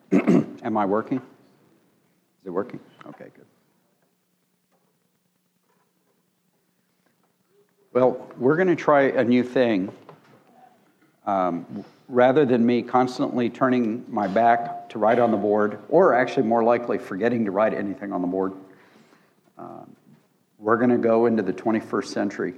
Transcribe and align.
Am 0.12 0.76
I 0.76 0.84
working? 0.84 1.18
Is 1.18 2.46
it 2.46 2.50
working? 2.50 2.80
Okay, 3.06 3.26
good. 3.34 3.44
Well, 7.92 8.30
we're 8.36 8.56
going 8.56 8.68
to 8.68 8.76
try 8.76 9.02
a 9.02 9.24
new 9.24 9.42
thing. 9.42 9.92
Um, 11.26 11.84
rather 12.08 12.46
than 12.46 12.64
me 12.64 12.82
constantly 12.82 13.50
turning 13.50 14.04
my 14.08 14.26
back 14.26 14.88
to 14.90 14.98
write 14.98 15.18
on 15.18 15.30
the 15.30 15.36
board, 15.36 15.78
or 15.88 16.14
actually 16.14 16.44
more 16.44 16.64
likely 16.64 16.98
forgetting 16.98 17.44
to 17.44 17.50
write 17.50 17.74
anything 17.74 18.12
on 18.12 18.22
the 18.22 18.26
board, 18.26 18.52
uh, 19.58 19.84
we're 20.58 20.76
going 20.76 20.90
to 20.90 20.98
go 20.98 21.26
into 21.26 21.42
the 21.42 21.52
21st 21.52 22.06
century. 22.06 22.54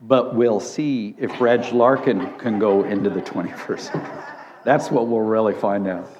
But 0.00 0.34
we'll 0.34 0.60
see 0.60 1.14
if 1.18 1.40
Reg 1.40 1.72
Larkin 1.72 2.38
can 2.38 2.58
go 2.58 2.84
into 2.84 3.10
the 3.10 3.20
21st 3.20 3.80
century. 3.80 4.24
That's 4.64 4.90
what 4.90 5.06
we'll 5.08 5.20
really 5.20 5.54
find 5.54 5.86
out. 5.86 6.10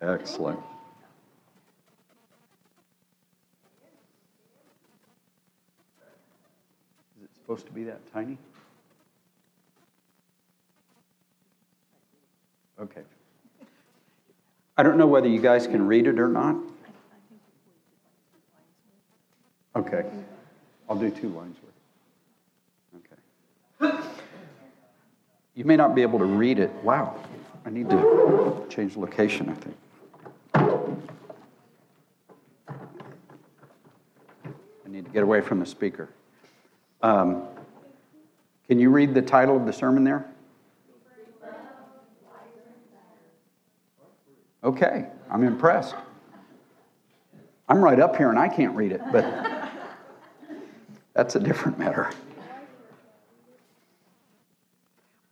Excellent. 0.00 0.58
Is 7.16 7.24
it 7.24 7.30
supposed 7.34 7.66
to 7.66 7.72
be 7.72 7.84
that 7.84 8.00
tiny? 8.12 8.38
Okay. 12.80 13.02
I 14.76 14.82
don't 14.82 14.98
know 14.98 15.06
whether 15.06 15.28
you 15.28 15.40
guys 15.40 15.66
can 15.66 15.86
read 15.86 16.06
it 16.06 16.18
or 16.18 16.28
not. 16.28 16.56
Okay. 19.76 20.04
I'll 20.88 20.96
do 20.96 21.10
two 21.10 21.28
lines 21.28 21.58
worth. 23.82 23.92
Okay. 23.92 23.98
You 25.54 25.64
may 25.66 25.76
not 25.76 25.94
be 25.94 26.00
able 26.00 26.18
to 26.18 26.24
read 26.24 26.58
it. 26.58 26.70
Wow. 26.82 27.22
I 27.66 27.70
need 27.70 27.90
to 27.90 28.64
change 28.70 28.96
location, 28.96 29.50
I 29.50 29.54
think. 29.54 29.76
I 34.84 34.88
need 34.88 35.04
to 35.04 35.10
get 35.10 35.22
away 35.22 35.42
from 35.42 35.60
the 35.60 35.66
speaker. 35.66 36.08
Um, 37.02 37.42
can 38.68 38.78
you 38.78 38.88
read 38.88 39.12
the 39.12 39.20
title 39.20 39.56
of 39.56 39.66
the 39.66 39.74
sermon 39.74 40.04
there? 40.04 40.24
Okay, 44.64 45.06
I'm 45.30 45.44
impressed. 45.44 45.94
I'm 47.68 47.82
right 47.82 48.00
up 48.00 48.16
here 48.16 48.30
and 48.30 48.38
I 48.38 48.48
can't 48.48 48.74
read 48.74 48.92
it, 48.92 49.02
but 49.12 49.24
that's 51.16 51.34
a 51.34 51.40
different 51.40 51.78
matter. 51.78 52.10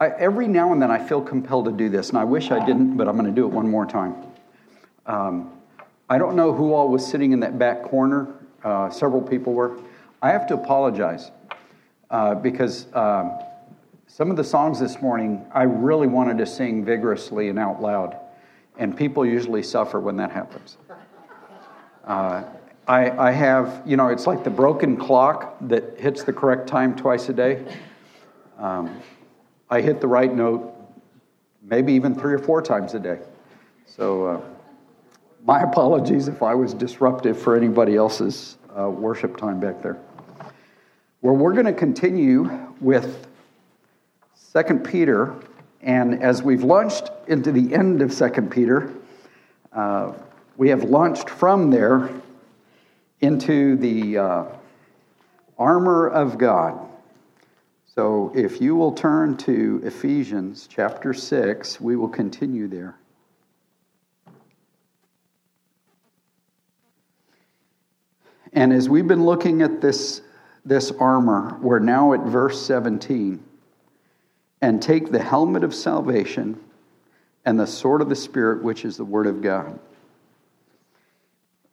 I, 0.01 0.09
every 0.09 0.49
now 0.49 0.73
and 0.73 0.81
then 0.81 0.91
I 0.91 0.99
feel 0.99 1.21
compelled 1.21 1.67
to 1.67 1.73
do 1.73 1.91
this, 1.91 2.09
and 2.09 2.19
I 2.19 2.25
wish 2.25 2.51
I 2.51 2.65
didn't, 2.65 2.97
but 2.97 3.07
I'm 3.07 3.17
going 3.17 3.29
to 3.29 3.41
do 3.41 3.47
it 3.47 3.53
one 3.53 3.71
more 3.71 3.85
time. 3.85 4.15
Um, 5.07 5.53
I 6.09 6.17
don't 6.17 6.37
know 6.37 6.53
who 6.53 6.73
all 6.73 6.89
was 6.89 7.07
sitting 7.07 7.33
in 7.33 7.41
that 7.41 7.59
back 7.59 7.83
corner. 7.83 8.35
Uh, 8.65 8.89
several 8.89 9.21
people 9.21 9.53
were. 9.53 9.79
I 10.23 10.31
have 10.31 10.47
to 10.49 10.55
apologize 10.55 11.31
uh, 12.11 12.35
because 12.35 12.87
um, 12.95 13.39
some 14.07 14.31
of 14.31 14.37
the 14.39 14.45
songs 14.45 14.81
this 14.81 15.03
morning 15.03 15.45
I 15.53 15.65
really 15.65 16.07
wanted 16.07 16.39
to 16.39 16.47
sing 16.47 16.83
vigorously 16.83 17.51
and 17.51 17.59
out 17.59 17.83
loud, 17.83 18.17
and 18.79 18.97
people 18.97 19.27
usually 19.27 19.63
suffer 19.63 20.01
when 20.01 20.17
that 20.17 20.31
happens. 20.31 20.79
Uh, 22.05 22.43
I, 22.87 23.11
I 23.29 23.31
have, 23.31 23.83
you 23.87 23.97
know, 23.97 24.09
it's 24.09 24.27
like 24.27 24.45
the 24.45 24.51
broken 24.51 24.97
clock 24.97 25.57
that 25.63 25.99
hits 25.99 26.23
the 26.23 26.33
correct 26.33 26.67
time 26.67 26.95
twice 26.95 27.29
a 27.31 27.33
day. 27.33 27.65
Um, 28.59 29.01
I 29.71 29.81
hit 29.81 30.01
the 30.01 30.07
right 30.07 30.33
note 30.33 30.71
maybe 31.63 31.95
even 31.95 32.15
three 32.15 32.35
or 32.35 32.39
four 32.39 32.61
times 32.61 32.95
a 32.95 32.99
day. 32.99 33.19
So, 33.87 34.27
uh, 34.27 34.41
my 35.47 35.63
apologies 35.71 36.29
if 36.29 36.43
I 36.43 36.55
was 36.55 36.75
disruptive 36.75 37.39
for 37.41 37.57
anybody 37.57 37.97
else's 37.97 38.59
uh, 38.79 38.91
worship 38.91 39.37
time 39.37 39.61
back 39.61 39.83
there. 39.83 39.99
Well, 41.23 41.35
we're 41.35 41.55
going 41.55 41.65
to 41.65 41.73
continue 41.73 42.51
with 42.81 43.27
Second 44.35 44.85
Peter, 44.85 45.35
and 45.81 46.23
as 46.23 46.43
we've 46.43 46.65
launched 46.65 47.11
into 47.29 47.51
the 47.51 47.75
end 47.75 48.03
of 48.03 48.13
Second 48.13 48.51
Peter, 48.51 48.93
uh, 49.73 50.13
we 50.59 50.69
have 50.69 50.85
launched 50.85 51.31
from 51.31 51.71
there 51.71 52.11
into 53.25 53.77
the 53.77 54.19
uh, 54.19 54.45
armor 55.59 56.09
of 56.09 56.37
God. 56.37 56.79
So 57.87 58.31
if 58.35 58.61
you 58.61 58.77
will 58.77 58.93
turn 58.93 59.37
to 59.39 59.81
Ephesians 59.83 60.69
chapter 60.71 61.15
6, 61.15 61.81
we 61.81 61.97
will 61.97 62.09
continue 62.09 62.69
there. 62.69 62.97
And 68.53 68.73
as 68.73 68.89
we've 68.89 69.09
been 69.09 69.25
looking 69.25 69.63
at 69.63 69.81
this, 69.81 70.21
this 70.65 70.93
armor, 70.93 71.59
we're 71.63 71.79
now 71.79 72.13
at 72.13 72.21
verse 72.21 72.65
17. 72.67 73.43
And 74.61 74.83
take 74.83 75.11
the 75.11 75.23
helmet 75.23 75.65
of 75.65 75.75
salvation 75.75 76.61
and 77.45 77.59
the 77.59 77.67
sword 77.67 78.03
of 78.03 78.09
the 78.09 78.17
Spirit, 78.17 78.63
which 78.63 78.85
is 78.85 78.97
the 78.97 79.05
Word 79.05 79.27
of 79.27 79.41
God. 79.41 79.79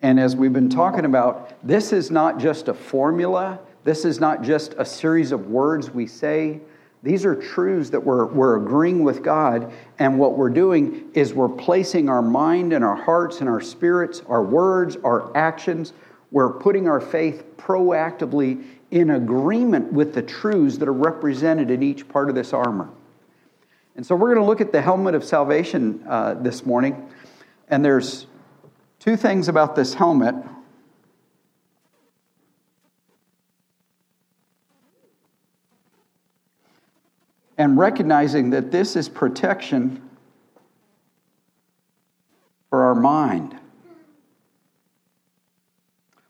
And 0.02 0.20
as 0.20 0.36
we've 0.36 0.54
been 0.54 0.70
talking 0.70 1.06
about, 1.06 1.54
this 1.66 1.94
is 1.94 2.10
not 2.10 2.40
just 2.40 2.68
a 2.68 2.74
formula, 2.74 3.60
this 3.84 4.06
is 4.06 4.20
not 4.20 4.42
just 4.44 4.74
a 4.78 4.86
series 4.86 5.32
of 5.32 5.48
words 5.48 5.92
we 5.92 6.08
say. 6.08 6.60
These 7.04 7.26
are 7.26 7.36
truths 7.36 7.90
that 7.92 8.04
we're, 8.04 8.26
we're 8.26 8.58
agreeing 8.58 9.04
with 9.04 9.24
God, 9.24 9.74
and 9.98 10.20
what 10.20 10.38
we're 10.38 10.52
doing 10.52 11.10
is 11.16 11.34
we're 11.34 11.50
placing 11.50 12.10
our 12.10 12.22
mind 12.22 12.74
and 12.74 12.84
our 12.84 12.96
hearts 12.96 13.40
and 13.40 13.50
our 13.50 13.62
spirits, 13.62 14.22
our 14.28 14.44
words, 14.44 14.98
our 15.04 15.36
actions, 15.36 15.94
we're 16.32 16.54
putting 16.54 16.88
our 16.88 17.02
faith 17.02 17.44
proactively 17.58 18.64
in 18.92 19.12
agreement 19.12 19.92
with 19.92 20.14
the 20.14 20.22
truths 20.22 20.78
that 20.78 20.88
are 20.88 20.94
represented 20.94 21.72
in 21.72 21.84
each 21.84 22.08
part 22.08 22.30
of 22.30 22.36
this 22.36 22.54
armor. 22.54 22.90
And 23.96 24.06
so 24.06 24.16
we're 24.16 24.34
going 24.34 24.44
to 24.44 24.48
look 24.48 24.62
at 24.62 24.72
the 24.72 24.82
helmet 24.82 25.16
of 25.16 25.24
salvation 25.24 26.04
uh, 26.08 26.36
this 26.36 26.66
morning, 26.66 27.10
and 27.68 27.84
there's 27.84 28.28
Two 29.02 29.18
things 29.18 29.48
about 29.48 29.76
this 29.76 29.96
helmet. 29.96 30.36
And 37.58 37.80
recognizing 37.80 38.52
that 38.52 38.70
this 38.70 38.96
is 38.96 39.10
protection 39.10 40.08
for 42.70 42.84
our 42.84 42.94
mind, 42.94 43.58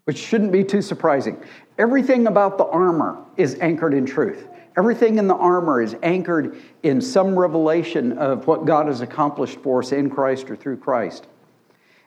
which 0.05 0.17
shouldn't 0.17 0.53
be 0.53 0.63
too 0.63 0.81
surprising. 0.81 1.43
Everything 1.77 2.27
about 2.27 2.57
the 2.57 2.65
armor 2.67 3.21
is 3.35 3.57
anchored 3.59 3.93
in 3.93 4.05
truth. 4.05 4.47
Everything 4.77 5.17
in 5.17 5.27
the 5.27 5.35
armor 5.35 5.81
is 5.81 5.97
anchored 6.03 6.55
in 6.83 7.01
some 7.01 7.37
revelation 7.37 8.17
of 8.17 8.47
what 8.47 8.63
God 8.63 8.87
has 8.87 9.01
accomplished 9.01 9.59
for 9.59 9.79
us 9.79 9.91
in 9.91 10.09
Christ 10.09 10.49
or 10.49 10.55
through 10.55 10.77
Christ. 10.77 11.27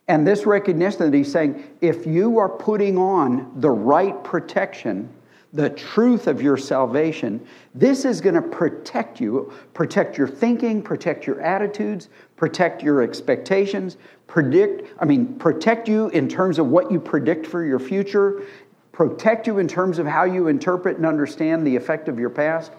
And 0.08 0.26
this 0.26 0.44
recognition 0.44 1.10
that 1.10 1.16
he's 1.16 1.32
saying, 1.32 1.64
if 1.80 2.06
you 2.06 2.38
are 2.38 2.48
putting 2.48 2.98
on 2.98 3.52
the 3.60 3.70
right 3.70 4.22
protection, 4.22 5.08
the 5.54 5.70
truth 5.70 6.26
of 6.26 6.42
your 6.42 6.56
salvation, 6.56 7.46
this 7.74 8.04
is 8.04 8.20
going 8.20 8.34
to 8.34 8.42
protect 8.42 9.20
you, 9.20 9.52
protect 9.72 10.18
your 10.18 10.26
thinking, 10.26 10.82
protect 10.82 11.26
your 11.26 11.40
attitudes, 11.40 12.08
protect 12.36 12.82
your 12.82 13.02
expectations, 13.02 13.96
predict, 14.26 14.92
I 15.00 15.04
mean, 15.04 15.36
protect 15.36 15.88
you 15.88 16.08
in 16.08 16.28
terms 16.28 16.58
of 16.58 16.66
what 16.66 16.90
you 16.90 16.98
predict 16.98 17.46
for 17.46 17.64
your 17.64 17.78
future, 17.78 18.42
protect 18.90 19.46
you 19.46 19.58
in 19.58 19.68
terms 19.68 19.98
of 19.98 20.06
how 20.06 20.24
you 20.24 20.48
interpret 20.48 20.96
and 20.96 21.06
understand 21.06 21.66
the 21.66 21.76
effect 21.76 22.08
of 22.08 22.18
your 22.18 22.30
past. 22.30 22.72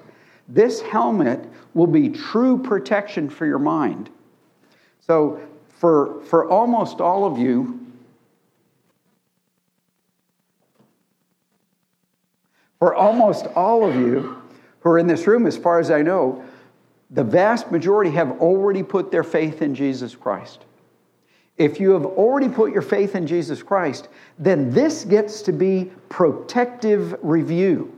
This 0.50 0.82
helmet 0.82 1.44
will 1.74 1.88
be 1.88 2.10
true 2.10 2.62
protection 2.62 3.30
for 3.30 3.46
your 3.46 3.58
mind. 3.58 4.10
So 5.00 5.40
for, 5.86 6.20
for 6.22 6.50
almost 6.50 7.00
all 7.00 7.26
of 7.26 7.38
you, 7.38 7.80
for 12.80 12.96
almost 12.96 13.46
all 13.56 13.88
of 13.88 13.94
you 13.94 14.42
who 14.80 14.90
are 14.90 14.98
in 14.98 15.06
this 15.06 15.28
room, 15.28 15.46
as 15.46 15.56
far 15.56 15.80
as 15.80 15.92
I 15.92 16.02
know, 16.02 16.44
the 17.12 17.24
vast 17.24 17.72
majority 17.72 18.10
have 18.10 18.32
already 18.42 18.82
put 18.82 19.12
their 19.12 19.24
faith 19.24 19.62
in 19.62 19.76
Jesus 19.76 20.16
Christ. 20.16 20.66
If 21.56 21.80
you 21.80 21.92
have 21.92 22.08
already 22.08 22.50
put 22.50 22.74
your 22.74 22.82
faith 22.82 23.14
in 23.14 23.28
Jesus 23.28 23.62
Christ, 23.62 24.08
then 24.40 24.72
this 24.72 25.06
gets 25.06 25.44
to 25.44 25.54
be 25.54 25.92
protective 26.10 27.16
review. 27.22 27.95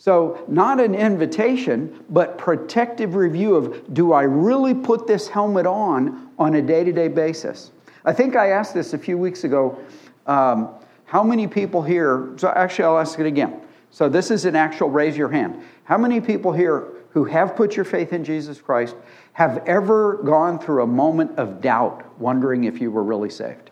So, 0.00 0.42
not 0.48 0.80
an 0.80 0.94
invitation, 0.94 2.02
but 2.08 2.38
protective 2.38 3.16
review 3.16 3.54
of 3.54 3.92
do 3.92 4.14
I 4.14 4.22
really 4.22 4.72
put 4.72 5.06
this 5.06 5.28
helmet 5.28 5.66
on 5.66 6.30
on 6.38 6.54
a 6.54 6.62
day 6.62 6.84
to 6.84 6.90
day 6.90 7.08
basis? 7.08 7.70
I 8.06 8.14
think 8.14 8.34
I 8.34 8.52
asked 8.52 8.72
this 8.72 8.94
a 8.94 8.98
few 8.98 9.18
weeks 9.18 9.44
ago. 9.44 9.78
Um, 10.26 10.70
how 11.04 11.22
many 11.22 11.46
people 11.46 11.82
here, 11.82 12.32
so 12.36 12.48
actually, 12.48 12.86
I'll 12.86 12.98
ask 12.98 13.18
it 13.18 13.26
again. 13.26 13.60
So, 13.90 14.08
this 14.08 14.30
is 14.30 14.46
an 14.46 14.56
actual 14.56 14.88
raise 14.88 15.18
your 15.18 15.28
hand. 15.28 15.62
How 15.84 15.98
many 15.98 16.18
people 16.18 16.50
here 16.50 16.88
who 17.10 17.26
have 17.26 17.54
put 17.54 17.76
your 17.76 17.84
faith 17.84 18.14
in 18.14 18.24
Jesus 18.24 18.58
Christ 18.58 18.96
have 19.34 19.62
ever 19.66 20.14
gone 20.22 20.58
through 20.58 20.82
a 20.82 20.86
moment 20.86 21.38
of 21.38 21.60
doubt, 21.60 22.18
wondering 22.18 22.64
if 22.64 22.80
you 22.80 22.90
were 22.90 23.04
really 23.04 23.28
saved? 23.28 23.70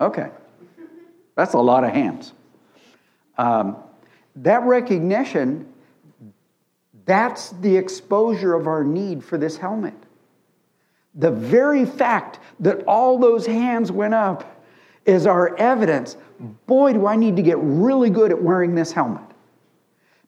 Okay. 0.00 0.30
That's 1.36 1.54
a 1.54 1.60
lot 1.60 1.84
of 1.84 1.92
hands. 1.92 2.32
Um, 3.38 3.76
that 4.36 4.62
recognition, 4.62 5.66
that's 7.04 7.50
the 7.50 7.76
exposure 7.76 8.54
of 8.54 8.66
our 8.66 8.84
need 8.84 9.24
for 9.24 9.38
this 9.38 9.56
helmet. 9.56 9.94
The 11.16 11.30
very 11.30 11.84
fact 11.84 12.38
that 12.60 12.84
all 12.84 13.18
those 13.18 13.46
hands 13.46 13.90
went 13.90 14.14
up 14.14 14.64
is 15.06 15.26
our 15.26 15.56
evidence. 15.56 16.16
Boy, 16.66 16.92
do 16.92 17.06
I 17.06 17.16
need 17.16 17.36
to 17.36 17.42
get 17.42 17.58
really 17.58 18.10
good 18.10 18.30
at 18.30 18.40
wearing 18.40 18.74
this 18.74 18.92
helmet. 18.92 19.22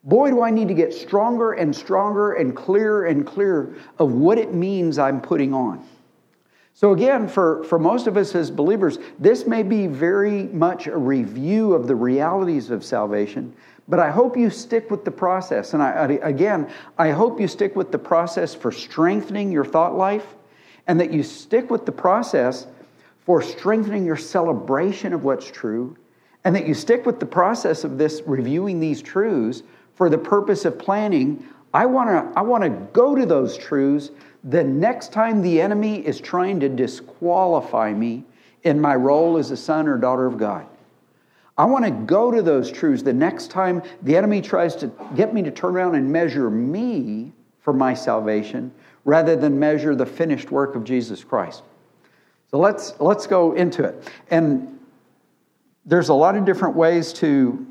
Boy, 0.04 0.30
do 0.30 0.42
I 0.42 0.50
need 0.50 0.68
to 0.68 0.74
get 0.74 0.92
stronger 0.92 1.52
and 1.52 1.74
stronger 1.74 2.32
and 2.32 2.56
clearer 2.56 3.06
and 3.06 3.24
clearer 3.24 3.76
of 3.98 4.14
what 4.14 4.38
it 4.38 4.52
means 4.52 4.98
I'm 4.98 5.20
putting 5.20 5.54
on. 5.54 5.86
So, 6.74 6.92
again, 6.92 7.28
for, 7.28 7.62
for 7.64 7.78
most 7.78 8.06
of 8.06 8.16
us 8.16 8.34
as 8.34 8.50
believers, 8.50 8.98
this 9.18 9.46
may 9.46 9.62
be 9.62 9.86
very 9.86 10.44
much 10.44 10.86
a 10.86 10.96
review 10.96 11.74
of 11.74 11.86
the 11.86 11.94
realities 11.94 12.70
of 12.70 12.82
salvation, 12.82 13.54
but 13.88 13.98
I 13.98 14.10
hope 14.10 14.36
you 14.36 14.50
stick 14.50 14.90
with 14.90 15.04
the 15.04 15.10
process. 15.10 15.74
And 15.74 15.82
I, 15.82 16.18
again, 16.22 16.70
I 16.98 17.10
hope 17.10 17.40
you 17.40 17.48
stick 17.48 17.74
with 17.76 17.92
the 17.92 17.98
process 17.98 18.54
for 18.54 18.70
strengthening 18.70 19.50
your 19.50 19.64
thought 19.64 19.96
life 19.96 20.26
and 20.86 21.00
that 21.00 21.12
you 21.12 21.22
stick 21.22 21.70
with 21.70 21.86
the 21.86 21.92
process 21.92 22.66
for 23.24 23.42
strengthening 23.42 24.04
your 24.04 24.16
celebration 24.16 25.12
of 25.12 25.24
what's 25.24 25.50
true 25.50 25.96
and 26.44 26.54
that 26.56 26.66
you 26.66 26.74
stick 26.74 27.06
with 27.06 27.20
the 27.20 27.26
process 27.26 27.84
of 27.84 27.98
this 27.98 28.22
reviewing 28.26 28.80
these 28.80 29.00
truths 29.00 29.62
for 29.94 30.08
the 30.08 30.18
purpose 30.18 30.64
of 30.64 30.78
planning. 30.78 31.46
I 31.74 31.86
want 31.86 32.08
to 32.08 32.38
I 32.38 32.42
want 32.42 32.64
to 32.64 32.70
go 32.92 33.14
to 33.14 33.24
those 33.24 33.56
truths 33.56 34.10
the 34.44 34.64
next 34.64 35.12
time 35.12 35.40
the 35.40 35.60
enemy 35.60 36.04
is 36.04 36.20
trying 36.20 36.58
to 36.60 36.68
disqualify 36.68 37.92
me 37.92 38.24
in 38.64 38.80
my 38.80 38.94
role 38.94 39.38
as 39.38 39.50
a 39.50 39.56
son 39.56 39.86
or 39.86 39.96
daughter 39.98 40.26
of 40.26 40.36
God. 40.36 40.66
I 41.56 41.64
want 41.66 41.84
to 41.84 41.90
go 41.90 42.30
to 42.30 42.40
those 42.42 42.70
truths 42.70 43.02
the 43.02 43.12
next 43.12 43.50
time 43.50 43.82
the 44.02 44.16
enemy 44.16 44.40
tries 44.40 44.74
to 44.76 44.90
get 45.14 45.34
me 45.34 45.42
to 45.42 45.50
turn 45.50 45.76
around 45.76 45.94
and 45.94 46.10
measure 46.10 46.50
me 46.50 47.32
for 47.60 47.72
my 47.72 47.94
salvation 47.94 48.72
rather 49.04 49.36
than 49.36 49.58
measure 49.58 49.94
the 49.94 50.06
finished 50.06 50.50
work 50.50 50.74
of 50.74 50.84
Jesus 50.84 51.22
Christ. 51.24 51.62
So 52.50 52.58
let's, 52.58 52.94
let's 53.00 53.26
go 53.26 53.52
into 53.52 53.84
it. 53.84 54.10
And 54.30 54.78
there's 55.84 56.08
a 56.08 56.14
lot 56.14 56.36
of 56.36 56.44
different 56.44 56.76
ways 56.76 57.12
to 57.14 57.66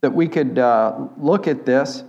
that 0.00 0.14
we 0.14 0.28
could 0.28 0.58
uh, 0.58 1.08
look 1.18 1.46
at 1.46 1.66
this. 1.66 2.04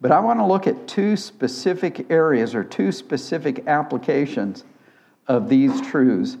But 0.00 0.12
I 0.12 0.20
want 0.20 0.40
to 0.40 0.46
look 0.46 0.66
at 0.66 0.86
two 0.86 1.16
specific 1.16 2.10
areas 2.10 2.54
or 2.54 2.62
two 2.62 2.92
specific 2.92 3.66
applications 3.66 4.64
of 5.26 5.48
these 5.48 5.80
truths. 5.80 6.36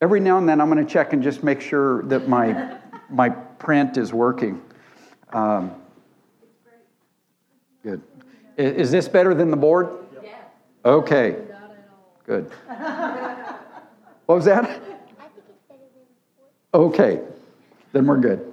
Every 0.00 0.20
now 0.20 0.38
and 0.38 0.48
then 0.48 0.60
I'm 0.60 0.70
going 0.70 0.84
to 0.84 0.90
check 0.90 1.12
and 1.12 1.22
just 1.22 1.42
make 1.42 1.60
sure 1.60 2.02
that 2.04 2.28
my, 2.28 2.76
my 3.10 3.30
print 3.30 3.96
is 3.96 4.12
working. 4.12 4.62
Um, 5.32 5.74
good. 7.82 8.02
Is 8.56 8.90
this 8.90 9.08
better 9.08 9.34
than 9.34 9.50
the 9.50 9.56
board? 9.56 9.88
Yeah. 10.22 10.36
Okay. 10.84 11.36
Good. 12.24 12.50
What 14.26 14.34
was 14.34 14.44
that? 14.44 14.82
Okay. 16.74 17.20
Then 17.92 18.06
we're 18.06 18.18
good. 18.18 18.47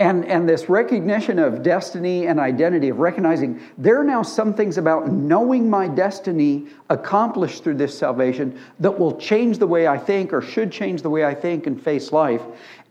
And, 0.00 0.24
and 0.24 0.48
this 0.48 0.70
recognition 0.70 1.38
of 1.38 1.62
destiny 1.62 2.26
and 2.26 2.40
identity, 2.40 2.88
of 2.88 3.00
recognizing 3.00 3.60
there 3.76 4.00
are 4.00 4.04
now 4.04 4.22
some 4.22 4.54
things 4.54 4.78
about 4.78 5.12
knowing 5.12 5.68
my 5.68 5.88
destiny 5.88 6.68
accomplished 6.88 7.62
through 7.62 7.74
this 7.74 7.98
salvation 7.98 8.58
that 8.78 8.98
will 8.98 9.18
change 9.18 9.58
the 9.58 9.66
way 9.66 9.86
I 9.86 9.98
think 9.98 10.32
or 10.32 10.40
should 10.40 10.72
change 10.72 11.02
the 11.02 11.10
way 11.10 11.26
I 11.26 11.34
think 11.34 11.66
and 11.66 11.80
face 11.80 12.12
life. 12.12 12.40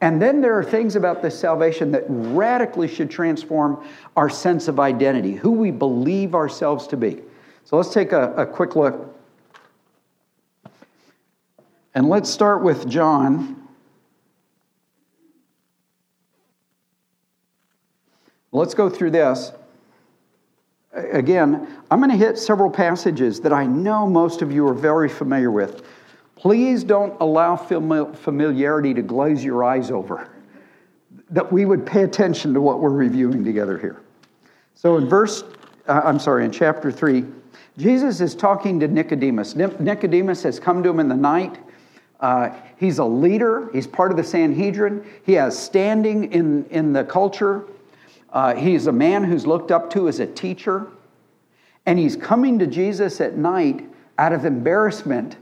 And 0.02 0.22
then 0.22 0.40
there 0.40 0.56
are 0.56 0.64
things 0.64 0.96
about 0.96 1.24
this 1.24 1.38
salvation 1.38 1.92
that 1.94 2.04
radically 2.08 2.88
should 2.88 3.10
transform 3.10 3.84
our 4.16 4.30
sense 4.30 4.68
of 4.68 4.80
identity, 4.80 5.34
who 5.34 5.50
we 5.50 5.72
believe 5.72 6.36
ourselves 6.36 6.86
to 6.88 6.96
be. 6.96 7.24
So 7.66 7.76
let's 7.76 7.92
take 7.92 8.12
a, 8.12 8.36
a 8.36 8.46
quick 8.46 8.76
look. 8.76 9.18
And 11.96 12.08
let's 12.08 12.30
start 12.30 12.62
with 12.62 12.88
John 12.88 13.59
Let's 18.52 18.74
go 18.74 18.90
through 18.90 19.12
this. 19.12 19.52
Again, 20.94 21.68
I'm 21.92 22.00
going 22.00 22.10
to 22.10 22.18
hit 22.18 22.38
several 22.38 22.70
passages 22.70 23.40
that 23.42 23.54
I 23.54 23.66
know 23.66 24.08
most 24.08 24.42
of 24.42 24.52
you 24.52 24.68
are 24.68 24.74
very 24.74 25.08
familiar 25.08 25.52
with. 25.52 25.84
Please 26.36 26.84
don't 26.84 27.16
allow 27.20 27.56
familiarity 27.56 28.94
to 28.94 29.02
glaze 29.02 29.44
your 29.44 29.64
eyes 29.64 29.92
over. 29.92 30.30
That 31.30 31.52
we 31.52 31.66
would 31.66 31.86
pay 31.86 32.04
attention 32.04 32.54
to 32.56 32.62
what 32.62 32.80
we're 32.80 32.90
reviewing 32.90 33.44
together 33.44 33.78
here. 33.78 34.02
So 34.74 34.98
in 34.98 35.08
verse, 35.08 35.44
uh, 35.88 36.02
I'm 36.04 36.18
sorry, 36.18 36.46
in 36.46 36.52
chapter 36.52 36.92
3, 36.92 37.26
Jesus 37.78 38.20
is 38.20 38.34
talking 38.34 38.80
to 38.80 38.88
Nicodemus. 38.88 39.56
Nicodemus 39.56 40.42
has 40.44 40.60
come 40.60 40.82
to 40.82 40.90
him 40.90 41.00
in 41.00 41.08
the 41.08 41.16
night. 41.16 41.60
Uh, 42.20 42.50
he's 42.78 42.98
a 42.98 43.06
leader, 43.06 43.70
he's 43.72 43.88
part 43.88 44.12
of 44.12 44.18
the 44.18 44.24
Sanhedrin, 44.24 45.06
he 45.26 45.34
has 45.34 45.58
standing 45.58 46.32
in, 46.34 46.66
in 46.66 46.92
the 46.92 47.04
culture. 47.04 47.66
Uh, 48.32 48.56
he's 48.56 48.88
a 48.88 48.92
man 48.92 49.24
who's 49.24 49.48
looked 49.48 49.72
up 49.72 49.90
to 49.92 50.08
as 50.08 50.20
a 50.20 50.28
teacher, 50.28 50.88
and 51.86 51.98
he's 51.98 52.16
coming 52.16 52.60
to 52.60 52.68
Jesus 52.68 53.20
at 53.22 53.38
night 53.38 53.90
out 54.18 54.34
of 54.34 54.46
embarrassment, 54.46 55.38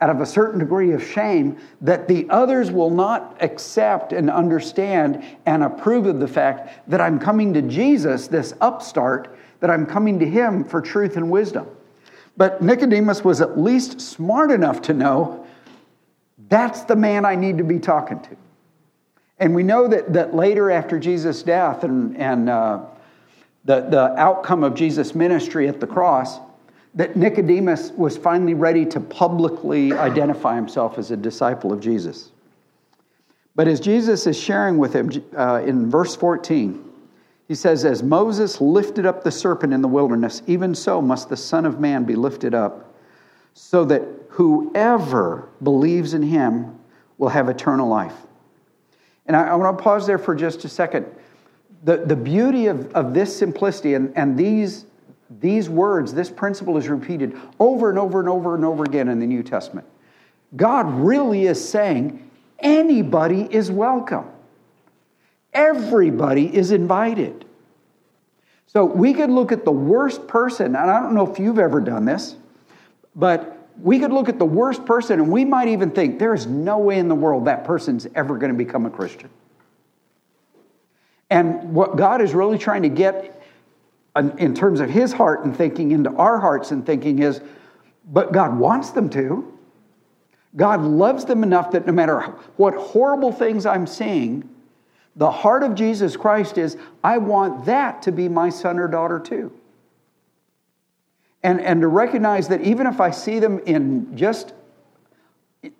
out 0.00 0.10
of 0.10 0.20
a 0.20 0.26
certain 0.26 0.60
degree 0.60 0.92
of 0.92 1.02
shame 1.02 1.58
that 1.80 2.06
the 2.06 2.28
others 2.30 2.70
will 2.70 2.90
not 2.90 3.36
accept 3.40 4.12
and 4.12 4.30
understand 4.30 5.24
and 5.46 5.64
approve 5.64 6.06
of 6.06 6.20
the 6.20 6.28
fact 6.28 6.88
that 6.88 7.00
I'm 7.00 7.18
coming 7.18 7.52
to 7.54 7.62
Jesus, 7.62 8.28
this 8.28 8.54
upstart, 8.60 9.36
that 9.60 9.70
I'm 9.70 9.86
coming 9.86 10.20
to 10.20 10.26
him 10.26 10.62
for 10.62 10.80
truth 10.80 11.16
and 11.16 11.30
wisdom. 11.30 11.66
But 12.36 12.62
Nicodemus 12.62 13.24
was 13.24 13.40
at 13.40 13.58
least 13.58 14.00
smart 14.00 14.52
enough 14.52 14.82
to 14.82 14.94
know 14.94 15.44
that's 16.48 16.84
the 16.84 16.94
man 16.94 17.24
I 17.24 17.34
need 17.34 17.58
to 17.58 17.64
be 17.64 17.80
talking 17.80 18.20
to. 18.20 18.36
And 19.40 19.54
we 19.54 19.62
know 19.62 19.86
that, 19.88 20.12
that 20.12 20.34
later 20.34 20.70
after 20.70 20.98
Jesus' 20.98 21.42
death 21.42 21.84
and, 21.84 22.16
and 22.16 22.50
uh, 22.50 22.80
the, 23.64 23.82
the 23.82 24.14
outcome 24.18 24.64
of 24.64 24.74
Jesus' 24.74 25.14
ministry 25.14 25.68
at 25.68 25.78
the 25.78 25.86
cross, 25.86 26.40
that 26.94 27.16
Nicodemus 27.16 27.92
was 27.92 28.16
finally 28.16 28.54
ready 28.54 28.84
to 28.86 29.00
publicly 29.00 29.92
identify 29.92 30.56
himself 30.56 30.98
as 30.98 31.10
a 31.10 31.16
disciple 31.16 31.72
of 31.72 31.80
Jesus. 31.80 32.32
But 33.54 33.68
as 33.68 33.80
Jesus 33.80 34.26
is 34.26 34.38
sharing 34.38 34.78
with 34.78 34.92
him 34.94 35.10
uh, 35.36 35.62
in 35.64 35.90
verse 35.90 36.16
14, 36.16 36.84
he 37.46 37.54
says, 37.54 37.84
As 37.84 38.02
Moses 38.02 38.60
lifted 38.60 39.06
up 39.06 39.24
the 39.24 39.30
serpent 39.30 39.72
in 39.72 39.82
the 39.82 39.88
wilderness, 39.88 40.42
even 40.46 40.74
so 40.74 41.00
must 41.00 41.28
the 41.28 41.36
Son 41.36 41.64
of 41.64 41.80
Man 41.80 42.04
be 42.04 42.14
lifted 42.14 42.54
up, 42.54 42.94
so 43.54 43.84
that 43.86 44.02
whoever 44.30 45.48
believes 45.62 46.14
in 46.14 46.22
him 46.22 46.78
will 47.16 47.30
have 47.30 47.48
eternal 47.48 47.88
life. 47.88 48.14
And 49.28 49.36
I, 49.36 49.48
I 49.48 49.54
want 49.54 49.78
to 49.78 49.84
pause 49.84 50.06
there 50.06 50.18
for 50.18 50.34
just 50.34 50.64
a 50.64 50.68
second. 50.68 51.06
The, 51.84 51.98
the 51.98 52.16
beauty 52.16 52.66
of, 52.66 52.92
of 52.92 53.14
this 53.14 53.36
simplicity 53.36 53.94
and, 53.94 54.12
and 54.16 54.36
these, 54.36 54.86
these 55.38 55.68
words, 55.68 56.12
this 56.12 56.30
principle 56.30 56.76
is 56.76 56.88
repeated 56.88 57.38
over 57.60 57.90
and 57.90 57.98
over 57.98 58.18
and 58.18 58.28
over 58.28 58.54
and 58.54 58.64
over 58.64 58.82
again 58.82 59.08
in 59.08 59.20
the 59.20 59.26
New 59.26 59.42
Testament. 59.42 59.86
God 60.56 60.86
really 60.86 61.44
is 61.46 61.68
saying 61.68 62.28
anybody 62.58 63.46
is 63.50 63.70
welcome, 63.70 64.26
everybody 65.52 66.54
is 66.54 66.72
invited. 66.72 67.44
So 68.66 68.84
we 68.84 69.14
could 69.14 69.30
look 69.30 69.50
at 69.50 69.64
the 69.64 69.72
worst 69.72 70.26
person, 70.26 70.66
and 70.66 70.90
I 70.90 71.00
don't 71.00 71.14
know 71.14 71.30
if 71.30 71.38
you've 71.38 71.58
ever 71.58 71.80
done 71.80 72.04
this, 72.04 72.36
but 73.16 73.57
we 73.80 73.98
could 73.98 74.12
look 74.12 74.28
at 74.28 74.38
the 74.38 74.44
worst 74.44 74.84
person 74.84 75.20
and 75.20 75.30
we 75.30 75.44
might 75.44 75.68
even 75.68 75.90
think 75.90 76.18
there 76.18 76.34
is 76.34 76.46
no 76.46 76.78
way 76.78 76.98
in 76.98 77.08
the 77.08 77.14
world 77.14 77.44
that 77.44 77.64
person's 77.64 78.06
ever 78.14 78.36
going 78.36 78.52
to 78.52 78.58
become 78.58 78.86
a 78.86 78.90
Christian. 78.90 79.30
And 81.30 81.74
what 81.74 81.96
God 81.96 82.20
is 82.20 82.34
really 82.34 82.58
trying 82.58 82.82
to 82.82 82.88
get 82.88 83.34
in 84.38 84.54
terms 84.54 84.80
of 84.80 84.90
his 84.90 85.12
heart 85.12 85.44
and 85.44 85.56
thinking 85.56 85.92
into 85.92 86.10
our 86.14 86.40
hearts 86.40 86.70
and 86.70 86.84
thinking 86.84 87.22
is, 87.22 87.40
but 88.10 88.32
God 88.32 88.58
wants 88.58 88.90
them 88.90 89.08
to. 89.10 89.56
God 90.56 90.82
loves 90.82 91.24
them 91.26 91.42
enough 91.42 91.70
that 91.72 91.86
no 91.86 91.92
matter 91.92 92.20
what 92.56 92.74
horrible 92.74 93.30
things 93.30 93.66
I'm 93.66 93.86
seeing, 93.86 94.48
the 95.14 95.30
heart 95.30 95.62
of 95.62 95.74
Jesus 95.74 96.16
Christ 96.16 96.58
is, 96.58 96.76
I 97.04 97.18
want 97.18 97.66
that 97.66 98.02
to 98.02 98.12
be 98.12 98.28
my 98.28 98.48
son 98.48 98.78
or 98.78 98.88
daughter 98.88 99.20
too. 99.20 99.52
And, 101.42 101.60
and 101.60 101.80
to 101.82 101.88
recognize 101.88 102.48
that 102.48 102.62
even 102.62 102.86
if 102.86 103.00
I 103.00 103.10
see 103.10 103.38
them 103.38 103.60
in 103.60 104.16
just 104.16 104.52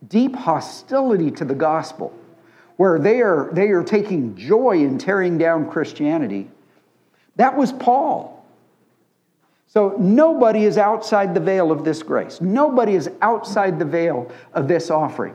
deep 0.07 0.37
hostility 0.37 1.31
to 1.33 1.45
the 1.45 1.55
gospel, 1.55 2.17
where 2.77 2.99
they 2.99 3.21
are, 3.21 3.51
they 3.53 3.69
are 3.71 3.83
taking 3.83 4.37
joy 4.37 4.79
in 4.79 4.99
tearing 4.99 5.37
down 5.37 5.69
Christianity. 5.69 6.49
That 7.37 7.57
was 7.57 7.73
Paul. 7.73 8.47
So 9.67 9.97
nobody 9.99 10.65
is 10.65 10.79
outside 10.79 11.35
the 11.35 11.41
veil 11.41 11.71
of 11.71 11.85
this 11.85 12.03
grace. 12.03 12.41
Nobody 12.41 12.95
is 12.95 13.11
outside 13.21 13.79
the 13.79 13.85
veil 13.85 14.31
of 14.55 14.69
this 14.69 14.91
offering. 14.91 15.35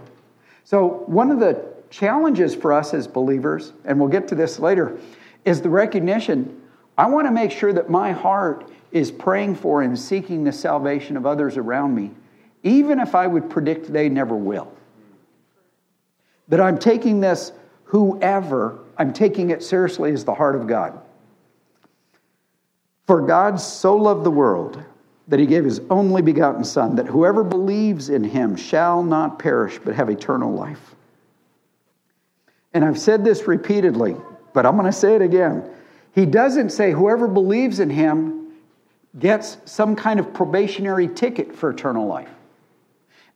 So, 0.63 1.03
one 1.06 1.30
of 1.30 1.39
the 1.39 1.65
challenges 1.89 2.56
for 2.56 2.72
us 2.74 2.94
as 2.94 3.06
believers, 3.06 3.74
and 3.84 4.00
we'll 4.00 4.10
get 4.10 4.30
to 4.30 4.36
this 4.36 4.58
later, 4.58 4.98
is 5.44 5.62
the 5.62 5.70
recognition 5.70 6.62
I 6.98 7.08
want 7.08 7.27
to 7.27 7.32
make 7.32 7.51
sure 7.51 7.74
that 7.74 7.89
my 7.89 8.12
heart 8.12 8.70
is 8.93 9.12
praying 9.12 9.55
for 9.55 9.81
and 9.81 9.97
seeking 9.97 10.43
the 10.43 10.51
salvation 10.51 11.17
of 11.17 11.25
others 11.25 11.57
around 11.57 11.95
me, 11.95 12.12
even 12.62 13.00
if 13.00 13.15
I 13.15 13.25
would 13.25 13.50
predict 13.50 13.91
they 13.91 14.07
never 14.07 14.35
will. 14.35 14.71
But 16.47 16.62
I'm 16.62 16.77
taking 16.77 17.19
this, 17.19 17.51
whoever, 17.85 18.79
I'm 18.97 19.12
taking 19.12 19.50
it 19.50 19.63
seriously 19.63 20.12
as 20.12 20.23
the 20.23 20.35
heart 20.35 20.55
of 20.55 20.67
God. 20.67 21.01
For 23.07 23.21
God 23.21 23.59
so 23.59 23.97
loved 23.97 24.23
the 24.23 24.31
world 24.31 24.81
that 25.27 25.39
he 25.39 25.47
gave 25.47 25.65
his 25.65 25.81
only 25.89 26.21
begotten 26.21 26.63
Son, 26.63 26.95
that 26.97 27.07
whoever 27.07 27.43
believes 27.43 28.09
in 28.09 28.23
him 28.23 28.55
shall 28.55 29.01
not 29.01 29.39
perish 29.39 29.79
but 29.83 29.95
have 29.95 30.09
eternal 30.09 30.53
life. 30.53 30.95
And 32.75 32.85
I've 32.85 33.00
said 33.00 33.23
this 33.23 33.47
repeatedly, 33.47 34.15
but 34.53 34.67
I'm 34.67 34.75
going 34.77 34.85
to 34.85 34.91
say 34.91 35.15
it 35.15 35.21
again. 35.21 35.67
He 36.13 36.27
doesn't 36.27 36.69
say 36.69 36.91
whoever 36.91 37.27
believes 37.27 37.79
in 37.79 37.89
him 37.89 38.42
gets 39.20 39.58
some 39.65 39.96
kind 39.96 40.20
of 40.20 40.34
probationary 40.34 41.08
ticket 41.08 41.55
for 41.55 41.70
eternal 41.70 42.08
life. 42.08 42.29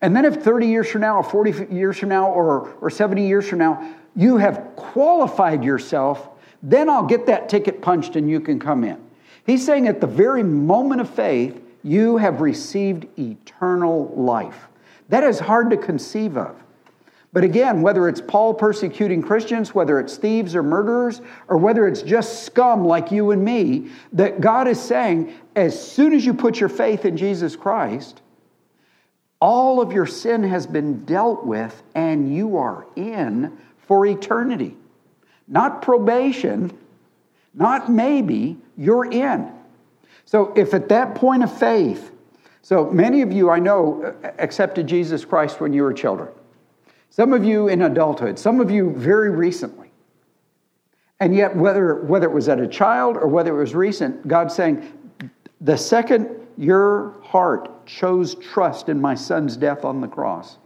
And 0.02 0.16
then, 0.16 0.26
if 0.26 0.36
30 0.36 0.68
years 0.68 0.90
from 0.90 1.02
now, 1.02 1.18
or 1.18 1.24
40 1.24 1.74
years 1.74 1.98
from 1.98 2.10
now, 2.10 2.30
or, 2.30 2.70
or 2.82 2.90
70 2.90 3.28
years 3.28 3.50
from 3.50 3.60
now, 3.60 3.96
you 4.16 4.38
have 4.38 4.76
qualified 4.76 5.64
yourself, 5.64 6.30
then 6.62 6.90
I'll 6.90 7.06
get 7.06 7.26
that 7.28 7.50
ticket 7.50 7.82
punched 7.82 8.16
and 8.16 8.30
you 8.30 8.40
can 8.40 8.60
come 8.60 8.84
in. 8.84 9.02
He's 9.46 9.66
saying 9.66 9.88
at 9.88 10.02
the 10.02 10.08
very 10.08 10.44
moment 10.44 11.02
of 11.02 11.10
faith, 11.10 11.62
you 11.84 12.18
have 12.18 12.42
received 12.42 13.08
eternal 13.18 14.14
life. 14.16 14.68
That 15.10 15.24
is 15.24 15.40
hard 15.40 15.70
to 15.70 15.78
conceive 15.78 16.38
of. 16.38 16.56
But 17.38 17.44
again, 17.44 17.84
whether 17.84 18.10
it's 18.10 18.20
Paul 18.20 18.56
persecuting 18.56 19.22
Christians, 19.22 19.76
whether 19.76 20.00
it's 20.00 20.18
thieves 20.18 20.56
or 20.56 20.64
murderers, 20.64 21.22
or 21.48 21.58
whether 21.58 21.88
it's 21.88 22.02
just 22.02 22.46
scum 22.46 22.84
like 22.84 23.12
you 23.12 23.30
and 23.30 23.46
me, 23.46 23.92
that 24.14 24.42
God 24.42 24.68
is 24.68 24.82
saying, 24.82 25.36
as 25.56 25.80
soon 25.80 26.14
as 26.14 26.26
you 26.26 26.34
put 26.34 26.60
your 26.60 26.68
faith 26.68 27.06
in 27.06 27.16
Jesus 27.16 27.56
Christ, 27.56 28.24
all 29.40 29.80
of 29.80 29.92
your 29.92 30.08
sin 30.08 30.42
has 30.42 30.66
been 30.66 31.06
dealt 31.06 31.46
with 31.46 31.84
and 31.94 32.34
you 32.36 32.58
are 32.58 32.88
in 32.96 33.56
for 33.86 34.08
eternity. 34.08 34.76
Not 35.48 35.84
probation, 35.84 36.76
not 37.54 37.88
maybe, 37.88 38.58
you're 38.76 39.06
in. 39.06 39.52
So 40.26 40.54
if 40.56 40.74
at 40.74 40.90
that 40.90 41.14
point 41.14 41.44
of 41.44 41.56
faith, 41.56 42.10
so 42.64 42.90
many 42.90 43.22
of 43.22 43.32
you 43.32 43.52
I 43.52 43.60
know 43.60 44.16
uh, 44.24 44.32
accepted 44.40 44.88
Jesus 44.88 45.24
Christ 45.24 45.62
when 45.62 45.72
you 45.72 45.84
were 45.84 45.94
children. 45.94 46.30
Some 47.10 47.34
of 47.34 47.44
you 47.44 47.68
in 47.68 47.82
adulthood, 47.82 48.38
some 48.38 48.60
of 48.60 48.70
you 48.70 48.92
very 48.96 49.30
recently. 49.30 49.92
And 51.20 51.36
yet, 51.36 51.56
whether, 51.56 52.04
whether 52.04 52.28
it 52.28 52.34
was 52.34 52.48
at 52.48 52.60
a 52.60 52.68
child 52.68 53.18
or 53.18 53.28
whether 53.28 53.56
it 53.56 53.60
was 53.60 53.74
recent, 53.74 54.28
God's 54.28 54.54
saying, 54.54 54.94
the 55.62 55.78
second 55.78 56.30
your 56.58 57.20
heart 57.22 57.86
chose 57.88 58.36
trust 58.36 58.90
in 58.90 59.02
my 59.02 59.16
son's 59.16 59.58
death 59.58 59.84
on 59.84 60.02
the 60.02 60.08
cross, 60.08 60.58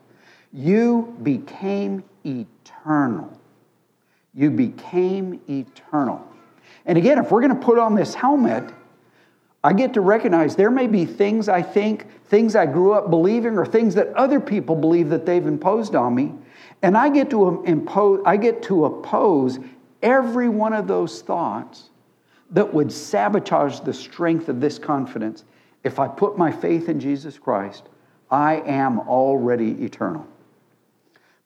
you 0.52 1.18
became 1.24 2.04
eternal. 2.26 3.40
You 4.34 4.50
became 4.50 5.40
eternal. 5.50 6.26
And 6.86 6.98
again, 6.98 7.18
if 7.18 7.32
we're 7.32 7.42
going 7.42 7.58
to 7.58 7.66
put 7.66 7.78
on 7.78 7.96
this 7.96 8.14
helmet, 8.14 8.74
I 9.64 9.74
get 9.74 9.94
to 9.94 10.02
recognize 10.02 10.56
there 10.56 10.72
may 10.72 10.88
be 10.88 11.06
things 11.06 11.48
I 11.48 11.62
think, 11.62 12.08
things 12.26 12.56
I 12.56 12.66
grew 12.66 12.94
up 12.94 13.10
believing, 13.10 13.58
or 13.58 13.66
things 13.66 13.94
that 13.96 14.08
other 14.16 14.40
people 14.40 14.76
believe 14.76 15.10
that 15.10 15.26
they've 15.26 15.46
imposed 15.46 15.96
on 15.96 16.16
me. 16.16 16.34
And 16.82 16.98
I 16.98 17.10
get 17.10 17.30
to 17.30 17.64
impose, 17.64 18.22
I 18.26 18.38
get 18.38 18.64
to 18.64 18.86
oppose 18.86 19.60
every 20.02 20.50
one 20.50 20.74
of 20.74 20.88
those 20.88 21.22
thoughts 21.22 21.90
that 22.50 22.74
would 22.74 22.92
sabotage 22.92 23.82
the 23.82 23.94
strength 23.94 24.50
of 24.50 24.60
this 24.60 24.80
confidence. 24.80 25.46
If 25.84 26.00
I 26.00 26.08
put 26.08 26.38
my 26.38 26.52
faith 26.52 26.90
in 26.90 27.00
Jesus 27.00 27.38
Christ, 27.38 27.84
I 28.32 28.62
am 28.62 29.00
already 29.02 29.84
eternal. 29.84 30.26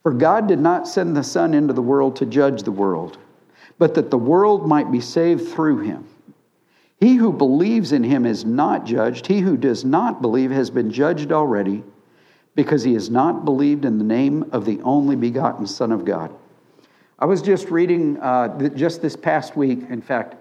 For 0.03 0.13
God 0.13 0.47
did 0.47 0.59
not 0.59 0.87
send 0.87 1.17
the 1.17 1.23
Son 1.23 1.53
into 1.53 1.73
the 1.73 1.81
world 1.81 2.15
to 2.17 2.25
judge 2.25 2.63
the 2.63 2.71
world 2.71 3.17
but 3.77 3.93
that 3.95 4.11
the 4.11 4.17
world 4.17 4.67
might 4.67 4.91
be 4.91 5.01
saved 5.01 5.49
through 5.49 5.79
him. 5.79 6.07
He 6.99 7.15
who 7.15 7.33
believes 7.33 7.91
in 7.91 8.03
him 8.03 8.25
is 8.25 8.45
not 8.45 8.85
judged. 8.85 9.27
He 9.27 9.39
who 9.39 9.57
does 9.57 9.83
not 9.83 10.21
believe 10.21 10.51
has 10.51 10.69
been 10.69 10.91
judged 10.91 11.31
already 11.31 11.83
because 12.55 12.83
he 12.83 12.93
has 12.93 13.09
not 13.09 13.43
believed 13.43 13.83
in 13.83 13.97
the 13.97 14.03
name 14.03 14.49
of 14.51 14.65
the 14.65 14.81
only 14.81 15.15
begotten 15.15 15.67
Son 15.67 15.91
of 15.91 16.05
God. 16.05 16.33
I 17.19 17.25
was 17.25 17.41
just 17.41 17.69
reading, 17.69 18.17
uh, 18.19 18.69
just 18.69 19.01
this 19.01 19.15
past 19.15 19.55
week, 19.55 19.79
in 19.89 20.01
fact, 20.01 20.35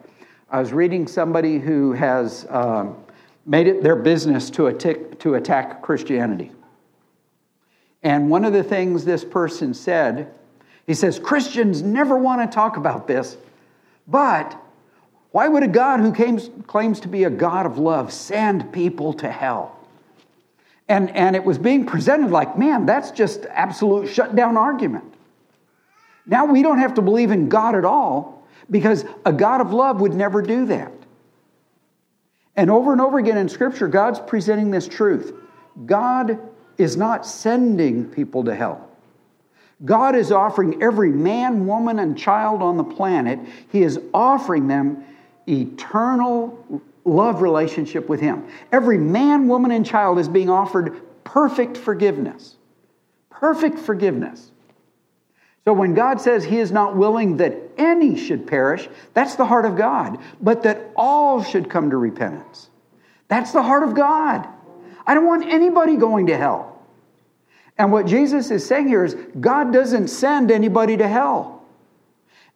I 0.50 0.60
was 0.60 0.72
reading 0.72 1.08
somebody 1.08 1.58
who 1.58 1.92
has 1.92 2.46
um, 2.50 2.96
made 3.46 3.66
it 3.66 3.82
their 3.82 3.96
business 3.96 4.50
to, 4.50 4.72
to 4.72 5.34
attack 5.34 5.82
Christianity. 5.82 6.52
And 8.02 8.30
one 8.30 8.44
of 8.44 8.52
the 8.52 8.62
things 8.62 9.04
this 9.04 9.24
person 9.24 9.74
said 9.74 10.32
he 10.86 10.94
says 10.94 11.18
Christians 11.18 11.82
never 11.82 12.16
want 12.16 12.42
to 12.42 12.54
talk 12.54 12.76
about 12.76 13.06
this, 13.06 13.36
but 14.06 14.60
why 15.34 15.48
would 15.48 15.64
a 15.64 15.68
God 15.68 15.98
who 15.98 16.12
claims 16.62 17.00
to 17.00 17.08
be 17.08 17.24
a 17.24 17.28
God 17.28 17.66
of 17.66 17.76
love 17.76 18.12
send 18.12 18.72
people 18.72 19.12
to 19.14 19.28
hell? 19.28 19.76
And, 20.88 21.10
and 21.10 21.34
it 21.34 21.42
was 21.42 21.58
being 21.58 21.86
presented 21.86 22.30
like, 22.30 22.56
man, 22.56 22.86
that's 22.86 23.10
just 23.10 23.44
absolute 23.46 24.08
shutdown 24.08 24.56
argument. 24.56 25.12
Now 26.24 26.44
we 26.44 26.62
don't 26.62 26.78
have 26.78 26.94
to 26.94 27.02
believe 27.02 27.32
in 27.32 27.48
God 27.48 27.74
at 27.74 27.84
all 27.84 28.46
because 28.70 29.04
a 29.26 29.32
God 29.32 29.60
of 29.60 29.72
love 29.72 30.00
would 30.02 30.14
never 30.14 30.40
do 30.40 30.66
that. 30.66 30.92
And 32.54 32.70
over 32.70 32.92
and 32.92 33.00
over 33.00 33.18
again 33.18 33.36
in 33.36 33.48
Scripture, 33.48 33.88
God's 33.88 34.20
presenting 34.20 34.70
this 34.70 34.86
truth 34.86 35.32
God 35.84 36.38
is 36.78 36.96
not 36.96 37.26
sending 37.26 38.04
people 38.08 38.44
to 38.44 38.54
hell. 38.54 38.88
God 39.84 40.14
is 40.14 40.30
offering 40.30 40.80
every 40.80 41.10
man, 41.10 41.66
woman, 41.66 41.98
and 41.98 42.16
child 42.16 42.62
on 42.62 42.76
the 42.76 42.84
planet, 42.84 43.40
He 43.72 43.82
is 43.82 43.98
offering 44.14 44.68
them 44.68 45.04
eternal 45.48 46.82
love 47.04 47.42
relationship 47.42 48.08
with 48.08 48.20
Him. 48.20 48.46
Every 48.72 48.98
man, 48.98 49.48
woman, 49.48 49.70
and 49.70 49.84
child 49.84 50.18
is 50.18 50.28
being 50.28 50.50
offered 50.50 51.00
perfect 51.24 51.76
forgiveness. 51.76 52.56
Perfect 53.30 53.78
forgiveness. 53.78 54.50
So 55.64 55.72
when 55.72 55.94
God 55.94 56.20
says 56.20 56.44
He 56.44 56.58
is 56.58 56.70
not 56.70 56.96
willing 56.96 57.38
that 57.38 57.56
any 57.78 58.16
should 58.16 58.46
perish, 58.46 58.88
that's 59.14 59.34
the 59.34 59.44
heart 59.44 59.64
of 59.64 59.76
God, 59.76 60.18
but 60.40 60.62
that 60.62 60.90
all 60.94 61.42
should 61.42 61.70
come 61.70 61.90
to 61.90 61.96
repentance. 61.96 62.70
That's 63.28 63.52
the 63.52 63.62
heart 63.62 63.82
of 63.82 63.94
God. 63.94 64.46
I 65.06 65.14
don't 65.14 65.26
want 65.26 65.46
anybody 65.46 65.96
going 65.96 66.26
to 66.26 66.36
hell. 66.36 66.82
And 67.76 67.90
what 67.90 68.06
Jesus 68.06 68.50
is 68.50 68.64
saying 68.64 68.88
here 68.88 69.04
is 69.04 69.16
God 69.40 69.72
doesn't 69.72 70.08
send 70.08 70.50
anybody 70.50 70.96
to 70.96 71.08
hell. 71.08 71.53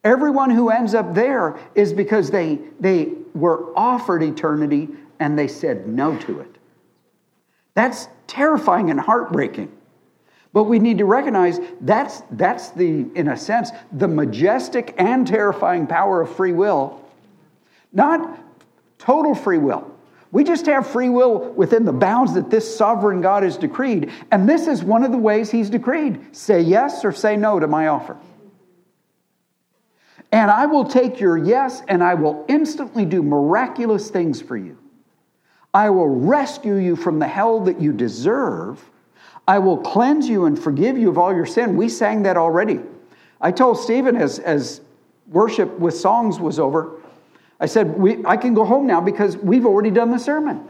Everyone 0.04 0.50
who 0.50 0.70
ends 0.70 0.94
up 0.94 1.14
there 1.14 1.58
is 1.74 1.92
because 1.92 2.30
they, 2.30 2.58
they 2.78 3.12
were 3.34 3.76
offered 3.76 4.22
eternity 4.22 4.88
and 5.18 5.38
they 5.38 5.48
said 5.48 5.88
no 5.88 6.16
to 6.18 6.40
it. 6.40 6.56
That's 7.74 8.08
terrifying 8.26 8.90
and 8.90 9.00
heartbreaking. 9.00 9.72
But 10.52 10.64
we 10.64 10.78
need 10.78 10.98
to 10.98 11.04
recognize 11.04 11.60
that's, 11.80 12.22
that's 12.30 12.70
the, 12.70 13.06
in 13.14 13.28
a 13.28 13.36
sense, 13.36 13.70
the 13.92 14.08
majestic 14.08 14.94
and 14.98 15.26
terrifying 15.26 15.86
power 15.86 16.22
of 16.22 16.34
free 16.34 16.52
will. 16.52 17.04
Not 17.92 18.40
total 18.98 19.34
free 19.34 19.58
will, 19.58 19.94
we 20.30 20.44
just 20.44 20.66
have 20.66 20.86
free 20.86 21.08
will 21.08 21.38
within 21.52 21.84
the 21.84 21.92
bounds 21.92 22.34
that 22.34 22.50
this 22.50 22.76
sovereign 22.76 23.20
God 23.20 23.42
has 23.42 23.56
decreed. 23.56 24.10
And 24.30 24.48
this 24.48 24.66
is 24.66 24.84
one 24.84 25.02
of 25.02 25.10
the 25.10 25.18
ways 25.18 25.50
He's 25.50 25.70
decreed 25.70 26.36
say 26.36 26.60
yes 26.60 27.04
or 27.04 27.12
say 27.12 27.36
no 27.36 27.58
to 27.58 27.66
my 27.66 27.88
offer. 27.88 28.16
And 30.30 30.50
I 30.50 30.66
will 30.66 30.84
take 30.84 31.20
your 31.20 31.38
yes 31.38 31.82
and 31.88 32.02
I 32.02 32.14
will 32.14 32.44
instantly 32.48 33.04
do 33.04 33.22
miraculous 33.22 34.10
things 34.10 34.42
for 34.42 34.56
you. 34.56 34.76
I 35.72 35.90
will 35.90 36.08
rescue 36.08 36.76
you 36.76 36.96
from 36.96 37.18
the 37.18 37.28
hell 37.28 37.60
that 37.60 37.80
you 37.80 37.92
deserve. 37.92 38.82
I 39.46 39.58
will 39.58 39.78
cleanse 39.78 40.28
you 40.28 40.44
and 40.44 40.58
forgive 40.58 40.98
you 40.98 41.08
of 41.08 41.18
all 41.18 41.34
your 41.34 41.46
sin. 41.46 41.76
We 41.76 41.88
sang 41.88 42.22
that 42.24 42.36
already. 42.36 42.80
I 43.40 43.52
told 43.52 43.78
Stephen 43.78 44.16
as, 44.16 44.38
as 44.38 44.80
worship 45.28 45.78
with 45.78 45.94
songs 45.94 46.38
was 46.40 46.58
over, 46.58 47.00
I 47.60 47.66
said, 47.66 47.96
I 48.24 48.36
can 48.36 48.54
go 48.54 48.64
home 48.64 48.86
now 48.86 49.00
because 49.00 49.36
we've 49.36 49.66
already 49.66 49.90
done 49.90 50.10
the 50.10 50.18
sermon. 50.18 50.66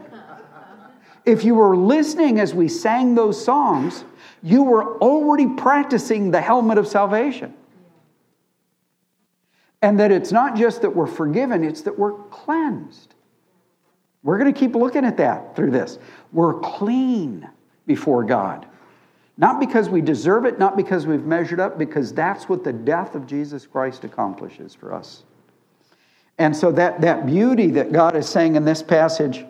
If 1.25 1.43
you 1.43 1.55
were 1.55 1.77
listening 1.77 2.39
as 2.39 2.53
we 2.53 2.67
sang 2.67 3.13
those 3.13 3.43
songs, 3.43 4.03
you 4.41 4.63
were 4.63 4.97
already 4.97 5.47
practicing 5.47 6.31
the 6.31 6.41
helmet 6.41 6.77
of 6.77 6.87
salvation. 6.87 7.53
And 9.81 9.99
that 9.99 10.11
it's 10.11 10.31
not 10.31 10.55
just 10.55 10.81
that 10.81 10.95
we're 10.95 11.07
forgiven, 11.07 11.63
it's 11.63 11.81
that 11.81 11.97
we're 11.97 12.13
cleansed. 12.29 13.15
We're 14.23 14.37
going 14.37 14.53
to 14.53 14.59
keep 14.59 14.75
looking 14.75 15.05
at 15.05 15.17
that 15.17 15.55
through 15.55 15.71
this. 15.71 15.97
We're 16.33 16.59
clean 16.59 17.49
before 17.87 18.23
God. 18.23 18.65
Not 19.37 19.61
because 19.61 19.87
we 19.87 20.01
deserve 20.01 20.43
it, 20.43 20.59
not 20.59 20.75
because 20.75 21.07
we've 21.07 21.23
measured 21.23 21.61
up, 21.61 21.77
because 21.77 22.13
that's 22.13 22.49
what 22.49 22.65
the 22.65 22.73
death 22.73 23.15
of 23.15 23.25
Jesus 23.25 23.65
Christ 23.65 24.03
accomplishes 24.03 24.75
for 24.75 24.93
us. 24.93 25.23
And 26.37 26.55
so 26.55 26.71
that, 26.73 26.99
that 27.01 27.25
beauty 27.25 27.71
that 27.71 27.93
God 27.93 28.17
is 28.17 28.27
saying 28.27 28.57
in 28.57 28.65
this 28.65 28.83
passage, 28.83 29.45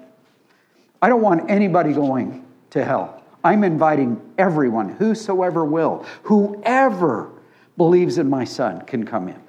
I 1.01 1.09
don't 1.09 1.21
want 1.21 1.49
anybody 1.49 1.93
going 1.93 2.45
to 2.71 2.85
hell. 2.85 3.23
I'm 3.43 3.63
inviting 3.63 4.21
everyone, 4.37 4.89
whosoever 4.89 5.65
will, 5.65 6.05
whoever 6.23 7.31
believes 7.77 8.17
in 8.17 8.29
my 8.29 8.43
son 8.43 8.81
can 8.81 9.05
come 9.05 9.27
in. 9.27 9.41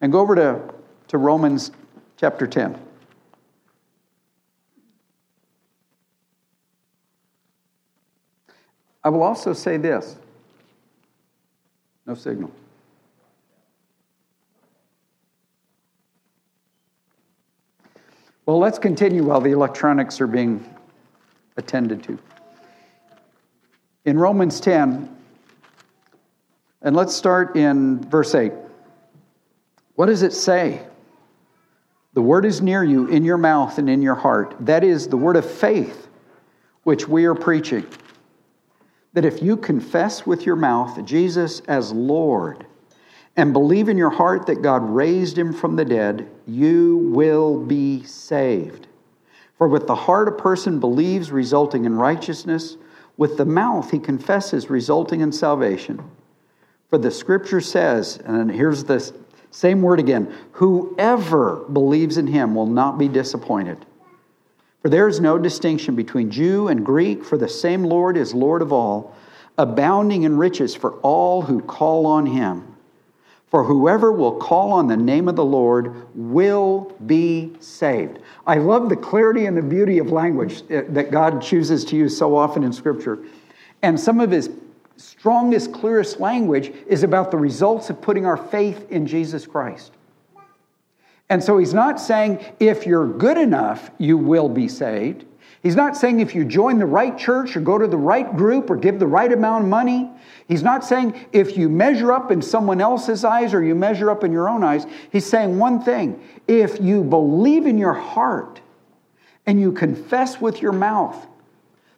And 0.00 0.10
go 0.12 0.20
over 0.20 0.34
to, 0.34 0.74
to 1.08 1.18
Romans 1.18 1.72
chapter 2.16 2.46
10. 2.46 2.78
I 9.02 9.08
will 9.08 9.22
also 9.22 9.52
say 9.52 9.76
this 9.76 10.16
no 12.06 12.14
signal. 12.14 12.50
Well, 18.46 18.58
let's 18.58 18.80
continue 18.80 19.22
while 19.22 19.40
the 19.40 19.52
electronics 19.52 20.20
are 20.20 20.26
being 20.26 20.64
attended 21.56 22.02
to. 22.04 22.18
In 24.04 24.18
Romans 24.18 24.58
10, 24.58 25.16
and 26.82 26.96
let's 26.96 27.14
start 27.14 27.54
in 27.54 28.00
verse 28.08 28.34
8. 28.34 28.50
What 30.00 30.06
does 30.06 30.22
it 30.22 30.32
say? 30.32 30.80
The 32.14 32.22
word 32.22 32.46
is 32.46 32.62
near 32.62 32.82
you, 32.82 33.06
in 33.08 33.22
your 33.22 33.36
mouth 33.36 33.76
and 33.76 33.90
in 33.90 34.00
your 34.00 34.14
heart. 34.14 34.56
That 34.60 34.82
is 34.82 35.08
the 35.08 35.18
word 35.18 35.36
of 35.36 35.44
faith 35.44 36.08
which 36.84 37.06
we 37.06 37.26
are 37.26 37.34
preaching 37.34 37.86
that 39.12 39.26
if 39.26 39.42
you 39.42 39.58
confess 39.58 40.24
with 40.24 40.46
your 40.46 40.56
mouth 40.56 41.04
Jesus 41.04 41.60
as 41.68 41.92
Lord 41.92 42.64
and 43.36 43.52
believe 43.52 43.90
in 43.90 43.98
your 43.98 44.08
heart 44.08 44.46
that 44.46 44.62
God 44.62 44.88
raised 44.88 45.36
him 45.36 45.52
from 45.52 45.76
the 45.76 45.84
dead, 45.84 46.30
you 46.46 46.96
will 47.12 47.62
be 47.62 48.02
saved. 48.04 48.86
For 49.58 49.68
with 49.68 49.86
the 49.86 49.94
heart 49.94 50.28
a 50.28 50.32
person 50.32 50.80
believes, 50.80 51.30
resulting 51.30 51.84
in 51.84 51.94
righteousness, 51.94 52.78
with 53.18 53.36
the 53.36 53.44
mouth 53.44 53.90
he 53.90 53.98
confesses, 53.98 54.70
resulting 54.70 55.20
in 55.20 55.30
salvation. 55.30 56.02
For 56.88 56.96
the 56.96 57.10
scripture 57.10 57.60
says, 57.60 58.16
and 58.24 58.50
here's 58.50 58.84
the 58.84 59.12
same 59.50 59.82
word 59.82 60.00
again 60.00 60.32
whoever 60.52 61.56
believes 61.72 62.16
in 62.16 62.26
him 62.26 62.54
will 62.54 62.66
not 62.66 62.98
be 62.98 63.08
disappointed. 63.08 63.84
For 64.82 64.88
there 64.88 65.08
is 65.08 65.20
no 65.20 65.38
distinction 65.38 65.94
between 65.94 66.30
Jew 66.30 66.68
and 66.68 66.84
Greek, 66.86 67.24
for 67.24 67.36
the 67.36 67.48
same 67.48 67.84
Lord 67.84 68.16
is 68.16 68.32
Lord 68.32 68.62
of 68.62 68.72
all, 68.72 69.14
abounding 69.58 70.22
in 70.22 70.38
riches 70.38 70.74
for 70.74 70.92
all 71.00 71.42
who 71.42 71.60
call 71.60 72.06
on 72.06 72.24
him. 72.24 72.66
For 73.50 73.64
whoever 73.64 74.12
will 74.12 74.36
call 74.36 74.72
on 74.72 74.86
the 74.86 74.96
name 74.96 75.28
of 75.28 75.34
the 75.34 75.44
Lord 75.44 76.06
will 76.14 76.96
be 77.04 77.52
saved. 77.58 78.20
I 78.46 78.56
love 78.56 78.88
the 78.88 78.96
clarity 78.96 79.46
and 79.46 79.56
the 79.56 79.62
beauty 79.62 79.98
of 79.98 80.12
language 80.12 80.62
uh, 80.70 80.82
that 80.90 81.10
God 81.10 81.42
chooses 81.42 81.84
to 81.86 81.96
use 81.96 82.16
so 82.16 82.36
often 82.36 82.62
in 82.62 82.72
Scripture. 82.72 83.18
And 83.82 83.98
some 83.98 84.20
of 84.20 84.30
his 84.30 84.50
strongest, 85.00 85.72
clearest 85.72 86.20
language 86.20 86.72
is 86.86 87.02
about 87.02 87.30
the 87.30 87.36
results 87.36 87.90
of 87.90 88.00
putting 88.00 88.26
our 88.26 88.36
faith 88.36 88.90
in 88.90 89.06
Jesus 89.06 89.46
Christ. 89.46 89.92
And 91.28 91.42
so 91.42 91.58
he's 91.58 91.74
not 91.74 92.00
saying 92.00 92.44
if 92.58 92.86
you're 92.86 93.06
good 93.06 93.38
enough, 93.38 93.90
you 93.98 94.18
will 94.18 94.48
be 94.48 94.68
saved. 94.68 95.24
He's 95.62 95.76
not 95.76 95.96
saying 95.96 96.20
if 96.20 96.34
you 96.34 96.44
join 96.44 96.78
the 96.78 96.86
right 96.86 97.16
church 97.16 97.56
or 97.56 97.60
go 97.60 97.78
to 97.78 97.86
the 97.86 97.96
right 97.96 98.34
group 98.36 98.70
or 98.70 98.76
give 98.76 98.98
the 98.98 99.06
right 99.06 99.30
amount 99.30 99.64
of 99.64 99.70
money. 99.70 100.10
He's 100.48 100.62
not 100.62 100.84
saying 100.84 101.26
if 101.32 101.56
you 101.56 101.68
measure 101.68 102.12
up 102.12 102.30
in 102.30 102.40
someone 102.40 102.80
else's 102.80 103.24
eyes 103.24 103.52
or 103.52 103.62
you 103.62 103.74
measure 103.74 104.10
up 104.10 104.24
in 104.24 104.32
your 104.32 104.48
own 104.48 104.64
eyes. 104.64 104.86
He's 105.12 105.26
saying 105.26 105.58
one 105.58 105.82
thing 105.82 106.20
if 106.48 106.80
you 106.80 107.04
believe 107.04 107.66
in 107.66 107.78
your 107.78 107.92
heart 107.92 108.60
and 109.46 109.60
you 109.60 109.70
confess 109.72 110.40
with 110.40 110.62
your 110.62 110.72
mouth 110.72 111.26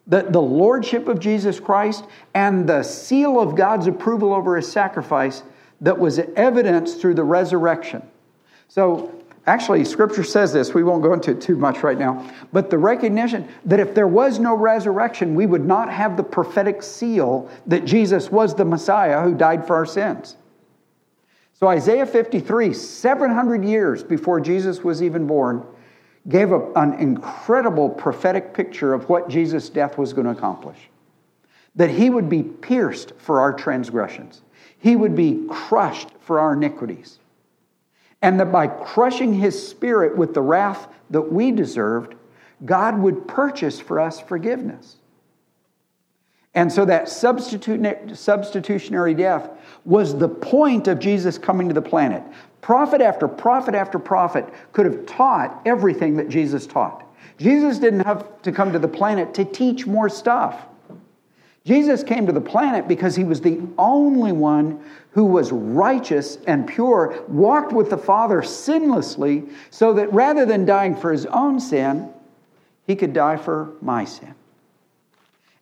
that 0.07 0.33
the 0.33 0.41
lordship 0.41 1.07
of 1.07 1.19
Jesus 1.19 1.59
Christ 1.59 2.05
and 2.33 2.67
the 2.67 2.83
seal 2.83 3.39
of 3.39 3.55
God's 3.55 3.87
approval 3.87 4.33
over 4.33 4.55
his 4.55 4.71
sacrifice 4.71 5.43
that 5.81 5.97
was 5.97 6.19
evidenced 6.19 6.99
through 6.99 7.15
the 7.15 7.23
resurrection. 7.23 8.01
So 8.67 9.23
Actually, 9.45 9.83
Scripture 9.83 10.23
says 10.23 10.53
this. 10.53 10.73
We 10.73 10.83
won't 10.83 11.03
go 11.03 11.11
into 11.11 11.31
it 11.31 11.41
too 11.41 11.57
much 11.57 11.83
right 11.83 11.99
now. 11.99 12.31
But 12.53 12.69
the 12.69 12.77
recognition 12.77 13.49
that 13.65 13.79
if 13.79 13.93
there 13.93 14.07
was 14.07 14.39
no 14.39 14.55
resurrection, 14.55 15.35
we 15.35 15.45
would 15.45 15.65
not 15.65 15.91
have 15.91 16.15
the 16.15 16.23
prophetic 16.23 16.81
seal 16.81 17.49
that 17.67 17.83
Jesus 17.83 18.31
was 18.31 18.55
the 18.55 18.63
Messiah 18.63 19.21
who 19.21 19.35
died 19.35 19.67
for 19.67 19.75
our 19.75 19.85
sins. 19.85 20.37
So, 21.55 21.67
Isaiah 21.67 22.05
53, 22.05 22.73
700 22.73 23.65
years 23.65 24.01
before 24.01 24.39
Jesus 24.39 24.81
was 24.81 25.03
even 25.03 25.27
born, 25.27 25.65
gave 26.29 26.51
a, 26.51 26.71
an 26.73 26.93
incredible 26.95 27.89
prophetic 27.89 28.53
picture 28.53 28.93
of 28.93 29.09
what 29.09 29.29
Jesus' 29.29 29.69
death 29.69 29.97
was 29.97 30.13
going 30.13 30.25
to 30.25 30.31
accomplish. 30.31 30.77
That 31.75 31.89
he 31.89 32.09
would 32.09 32.29
be 32.29 32.43
pierced 32.43 33.13
for 33.17 33.39
our 33.41 33.53
transgressions, 33.53 34.41
he 34.77 34.95
would 34.95 35.15
be 35.15 35.45
crushed 35.49 36.09
for 36.19 36.39
our 36.39 36.53
iniquities 36.53 37.19
and 38.23 38.39
that 38.39 38.51
by 38.53 38.67
crushing 38.67 39.33
his 39.33 39.67
spirit 39.67 40.17
with 40.17 40.33
the 40.33 40.41
wrath 40.41 40.87
that 41.09 41.21
we 41.21 41.51
deserved, 41.51 42.15
God 42.63 42.97
would 42.97 43.27
purchase 43.27 43.81
for 43.81 43.99
us 43.99 44.21
forgiveness. 44.21 44.95
And 46.55 46.71
so 46.71 46.85
that 46.85 47.09
substitutionary 47.09 49.13
death 49.13 49.49
was 49.85 50.17
the 50.17 50.29
point 50.29 50.87
of 50.87 50.99
Jesus 50.99 51.37
coming 51.37 51.67
to 51.67 51.73
the 51.73 51.81
planet. 51.81 52.23
Prophet 52.61 53.01
after 53.01 53.27
prophet 53.27 53.75
after 53.75 53.99
prophet 53.99 54.45
could 54.71 54.85
have 54.85 55.05
taught 55.05 55.61
everything 55.65 56.15
that 56.17 56.29
Jesus 56.29 56.67
taught. 56.67 57.03
Jesus 57.39 57.79
didn't 57.79 58.01
have 58.01 58.41
to 58.43 58.51
come 58.51 58.71
to 58.71 58.79
the 58.79 58.87
planet 58.87 59.33
to 59.33 59.45
teach 59.45 59.87
more 59.87 60.09
stuff. 60.09 60.67
Jesus 61.65 62.03
came 62.03 62.27
to 62.27 62.31
the 62.31 62.41
planet 62.41 62.87
because 62.87 63.15
he 63.15 63.23
was 63.23 63.41
the 63.41 63.59
only 63.77 64.31
one 64.31 64.83
who 65.11 65.23
was 65.23 65.51
righteous 65.51 66.37
and 66.45 66.67
pure, 66.67 67.23
walked 67.27 67.71
with 67.71 67.89
the 67.89 67.97
Father 67.97 68.41
sinlessly, 68.41 69.49
so 69.69 69.93
that 69.93 70.11
rather 70.13 70.45
than 70.45 70.65
dying 70.65 70.95
for 70.95 71.11
his 71.11 71.25
own 71.27 71.59
sin, 71.59 72.11
he 72.85 72.95
could 72.95 73.13
die 73.13 73.37
for 73.37 73.71
my 73.81 74.05
sin. 74.05 74.35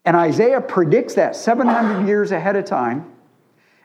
And 0.05 0.17
Isaiah 0.17 0.61
predicts 0.61 1.15
that 1.15 1.35
700 1.35 2.07
years 2.07 2.31
ahead 2.31 2.55
of 2.55 2.65
time. 2.65 3.11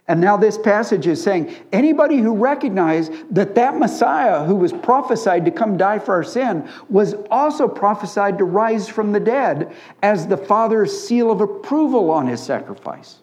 And 0.08 0.20
now 0.20 0.36
this 0.36 0.56
passage 0.56 1.06
is 1.08 1.20
saying 1.20 1.54
anybody 1.72 2.18
who 2.18 2.34
recognized 2.34 3.12
that 3.34 3.56
that 3.56 3.76
Messiah 3.76 4.44
who 4.44 4.54
was 4.54 4.72
prophesied 4.72 5.44
to 5.46 5.50
come 5.50 5.76
die 5.76 5.98
for 5.98 6.14
our 6.14 6.22
sin 6.22 6.68
was 6.88 7.14
also 7.28 7.66
prophesied 7.66 8.38
to 8.38 8.44
rise 8.44 8.88
from 8.88 9.10
the 9.10 9.18
dead 9.18 9.74
as 10.02 10.28
the 10.28 10.36
Father's 10.36 10.96
seal 11.06 11.30
of 11.32 11.40
approval 11.40 12.10
on 12.10 12.28
his 12.28 12.40
sacrifice. 12.40 13.16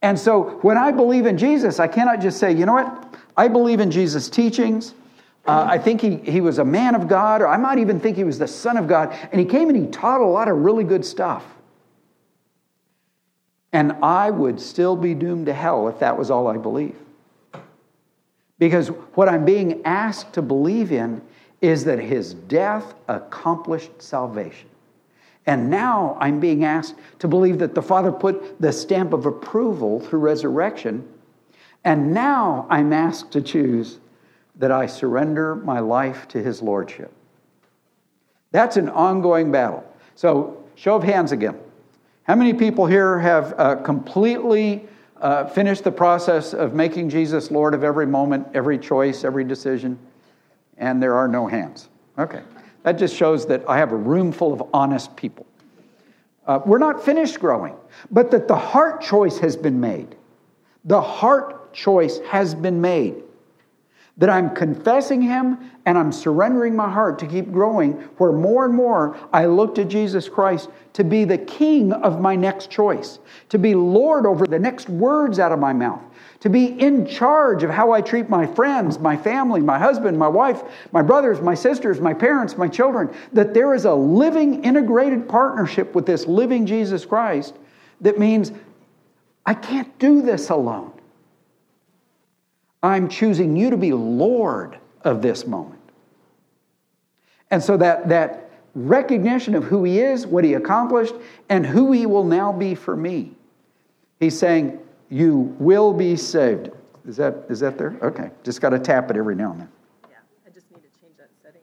And 0.00 0.18
so 0.18 0.58
when 0.62 0.78
I 0.78 0.90
believe 0.90 1.26
in 1.26 1.36
Jesus, 1.36 1.80
I 1.80 1.88
cannot 1.88 2.20
just 2.20 2.38
say, 2.38 2.52
you 2.52 2.64
know 2.64 2.74
what? 2.74 3.14
I 3.36 3.48
believe 3.48 3.80
in 3.80 3.90
Jesus' 3.90 4.30
teachings. 4.30 4.94
Uh, 5.46 5.66
I 5.70 5.78
think 5.78 6.00
he, 6.00 6.16
he 6.16 6.40
was 6.40 6.58
a 6.58 6.64
man 6.64 6.94
of 6.94 7.06
God, 7.06 7.40
or 7.40 7.48
I 7.48 7.56
might 7.56 7.78
even 7.78 8.00
think 8.00 8.16
he 8.16 8.24
was 8.24 8.38
the 8.38 8.48
Son 8.48 8.76
of 8.76 8.88
God. 8.88 9.16
And 9.30 9.40
he 9.40 9.46
came 9.46 9.68
and 9.68 9.78
he 9.78 9.86
taught 9.86 10.20
a 10.20 10.26
lot 10.26 10.48
of 10.48 10.56
really 10.58 10.84
good 10.84 11.04
stuff. 11.04 11.44
And 13.72 13.92
I 14.02 14.30
would 14.30 14.60
still 14.60 14.96
be 14.96 15.14
doomed 15.14 15.46
to 15.46 15.52
hell 15.52 15.88
if 15.88 15.98
that 16.00 16.18
was 16.18 16.30
all 16.30 16.48
I 16.48 16.56
believe. 16.56 16.96
Because 18.58 18.88
what 18.88 19.28
I'm 19.28 19.44
being 19.44 19.84
asked 19.84 20.32
to 20.32 20.42
believe 20.42 20.90
in 20.90 21.20
is 21.60 21.84
that 21.84 21.98
his 21.98 22.34
death 22.34 22.94
accomplished 23.06 24.02
salvation. 24.02 24.68
And 25.46 25.70
now 25.70 26.16
I'm 26.20 26.40
being 26.40 26.64
asked 26.64 26.96
to 27.20 27.28
believe 27.28 27.58
that 27.58 27.74
the 27.74 27.82
Father 27.82 28.10
put 28.10 28.60
the 28.60 28.72
stamp 28.72 29.12
of 29.12 29.26
approval 29.26 30.00
through 30.00 30.20
resurrection. 30.20 31.06
And 31.84 32.12
now 32.12 32.66
I'm 32.68 32.92
asked 32.92 33.30
to 33.32 33.40
choose 33.40 33.98
that 34.58 34.72
I 34.72 34.86
surrender 34.86 35.54
my 35.54 35.80
life 35.80 36.28
to 36.28 36.42
his 36.42 36.62
lordship. 36.62 37.12
That's 38.52 38.76
an 38.76 38.88
ongoing 38.88 39.52
battle. 39.52 39.84
So, 40.14 40.64
show 40.76 40.96
of 40.96 41.02
hands 41.02 41.32
again. 41.32 41.58
How 42.22 42.34
many 42.34 42.54
people 42.54 42.86
here 42.86 43.18
have 43.18 43.54
uh, 43.58 43.76
completely 43.76 44.86
uh, 45.20 45.46
finished 45.46 45.84
the 45.84 45.92
process 45.92 46.54
of 46.54 46.74
making 46.74 47.10
Jesus 47.10 47.50
Lord 47.50 47.74
of 47.74 47.84
every 47.84 48.06
moment, 48.06 48.48
every 48.54 48.78
choice, 48.78 49.24
every 49.24 49.44
decision? 49.44 49.98
And 50.78 51.02
there 51.02 51.14
are 51.14 51.28
no 51.28 51.46
hands. 51.46 51.88
Okay. 52.18 52.42
That 52.82 52.98
just 52.98 53.14
shows 53.14 53.46
that 53.46 53.68
I 53.68 53.78
have 53.78 53.92
a 53.92 53.96
room 53.96 54.32
full 54.32 54.52
of 54.52 54.62
honest 54.72 55.16
people. 55.16 55.46
Uh, 56.46 56.60
we're 56.64 56.78
not 56.78 57.04
finished 57.04 57.40
growing, 57.40 57.74
but 58.10 58.30
that 58.30 58.46
the 58.46 58.56
heart 58.56 59.00
choice 59.00 59.38
has 59.38 59.56
been 59.56 59.80
made. 59.80 60.14
The 60.84 61.00
heart 61.00 61.72
choice 61.72 62.20
has 62.28 62.54
been 62.54 62.80
made. 62.80 63.22
That 64.18 64.30
I'm 64.30 64.54
confessing 64.54 65.20
Him 65.20 65.58
and 65.84 65.98
I'm 65.98 66.10
surrendering 66.10 66.74
my 66.74 66.90
heart 66.90 67.18
to 67.18 67.26
keep 67.26 67.52
growing, 67.52 67.92
where 68.16 68.32
more 68.32 68.64
and 68.64 68.74
more 68.74 69.16
I 69.32 69.44
look 69.44 69.74
to 69.74 69.84
Jesus 69.84 70.28
Christ 70.28 70.70
to 70.94 71.04
be 71.04 71.24
the 71.24 71.36
King 71.36 71.92
of 71.92 72.20
my 72.20 72.34
next 72.34 72.70
choice, 72.70 73.18
to 73.50 73.58
be 73.58 73.74
Lord 73.74 74.24
over 74.24 74.46
the 74.46 74.58
next 74.58 74.88
words 74.88 75.38
out 75.38 75.52
of 75.52 75.58
my 75.58 75.74
mouth, 75.74 76.02
to 76.40 76.48
be 76.48 76.66
in 76.80 77.06
charge 77.06 77.62
of 77.62 77.70
how 77.70 77.92
I 77.92 78.00
treat 78.00 78.30
my 78.30 78.46
friends, 78.46 78.98
my 78.98 79.16
family, 79.16 79.60
my 79.60 79.78
husband, 79.78 80.18
my 80.18 80.28
wife, 80.28 80.62
my 80.92 81.02
brothers, 81.02 81.42
my 81.42 81.54
sisters, 81.54 82.00
my 82.00 82.14
parents, 82.14 82.56
my 82.56 82.68
children. 82.68 83.14
That 83.34 83.52
there 83.52 83.74
is 83.74 83.84
a 83.84 83.94
living, 83.94 84.64
integrated 84.64 85.28
partnership 85.28 85.94
with 85.94 86.06
this 86.06 86.26
living 86.26 86.64
Jesus 86.64 87.04
Christ 87.04 87.54
that 88.00 88.18
means 88.18 88.52
I 89.44 89.54
can't 89.54 89.98
do 89.98 90.22
this 90.22 90.50
alone. 90.50 90.92
I'm 92.82 93.08
choosing 93.08 93.56
you 93.56 93.70
to 93.70 93.76
be 93.76 93.92
Lord 93.92 94.78
of 95.02 95.22
this 95.22 95.46
moment. 95.46 95.80
And 97.50 97.62
so 97.62 97.76
that, 97.76 98.08
that 98.08 98.50
recognition 98.74 99.54
of 99.54 99.64
who 99.64 99.84
He 99.84 100.00
is, 100.00 100.26
what 100.26 100.44
He 100.44 100.54
accomplished, 100.54 101.14
and 101.48 101.64
who 101.64 101.92
He 101.92 102.06
will 102.06 102.24
now 102.24 102.52
be 102.52 102.74
for 102.74 102.96
me. 102.96 103.32
He's 104.20 104.38
saying, 104.38 104.78
You 105.10 105.54
will 105.58 105.92
be 105.92 106.16
saved. 106.16 106.70
Is 107.06 107.16
that, 107.16 107.46
is 107.48 107.60
that 107.60 107.78
there? 107.78 107.96
Okay. 108.02 108.30
Just 108.42 108.60
got 108.60 108.70
to 108.70 108.78
tap 108.78 109.10
it 109.10 109.16
every 109.16 109.36
now 109.36 109.52
and 109.52 109.60
then. 109.60 109.68
Yeah, 110.10 110.16
I 110.46 110.50
just 110.50 110.70
need 110.70 110.80
to 110.82 111.00
change 111.00 111.16
that 111.18 111.30
setting. 111.42 111.62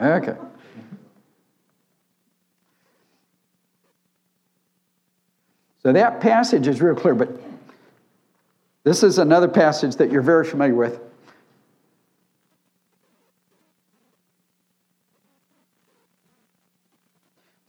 Okay. 0.00 0.36
So 5.82 5.92
that 5.92 6.20
passage 6.20 6.68
is 6.68 6.80
real 6.80 6.94
clear, 6.94 7.14
but 7.16 7.28
this 8.84 9.02
is 9.02 9.18
another 9.18 9.48
passage 9.48 9.96
that 9.96 10.10
you're 10.10 10.22
very 10.22 10.44
familiar 10.44 10.74
with. 10.74 11.00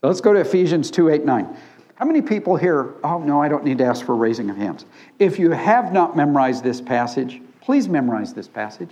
Let's 0.02 0.20
go 0.20 0.34
to 0.34 0.40
Ephesians 0.40 0.90
2 0.90 1.08
8 1.08 1.24
9. 1.24 1.56
How 1.94 2.04
many 2.04 2.20
people 2.20 2.56
here? 2.56 2.94
Oh, 3.04 3.18
no, 3.18 3.40
I 3.40 3.48
don't 3.48 3.64
need 3.64 3.78
to 3.78 3.84
ask 3.84 4.04
for 4.04 4.14
raising 4.14 4.50
of 4.50 4.56
hands. 4.56 4.84
If 5.18 5.38
you 5.38 5.52
have 5.52 5.92
not 5.92 6.16
memorized 6.16 6.64
this 6.64 6.80
passage, 6.80 7.40
please 7.60 7.88
memorize 7.88 8.34
this 8.34 8.48
passage. 8.48 8.90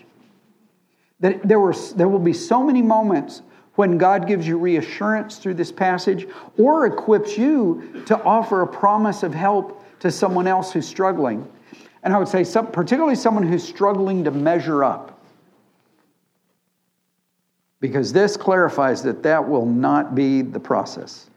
There, 1.20 1.60
were, 1.60 1.74
there 1.94 2.08
will 2.08 2.18
be 2.18 2.32
so 2.32 2.64
many 2.64 2.82
moments 2.82 3.42
when 3.74 3.96
God 3.96 4.26
gives 4.26 4.46
you 4.46 4.58
reassurance 4.58 5.38
through 5.38 5.54
this 5.54 5.70
passage 5.70 6.26
or 6.58 6.86
equips 6.86 7.38
you 7.38 8.02
to 8.06 8.20
offer 8.22 8.62
a 8.62 8.66
promise 8.66 9.22
of 9.22 9.32
help 9.32 9.84
to 10.00 10.10
someone 10.10 10.46
else 10.46 10.72
who's 10.72 10.86
struggling. 10.86 11.48
And 12.02 12.12
I 12.12 12.18
would 12.18 12.28
say, 12.28 12.44
some, 12.44 12.66
particularly 12.68 13.14
someone 13.14 13.46
who's 13.46 13.62
struggling 13.62 14.24
to 14.24 14.30
measure 14.30 14.82
up. 14.82 15.20
Because 17.80 18.12
this 18.12 18.36
clarifies 18.36 19.02
that 19.02 19.22
that 19.24 19.48
will 19.48 19.66
not 19.66 20.14
be 20.14 20.42
the 20.42 20.60
process. 20.60 21.28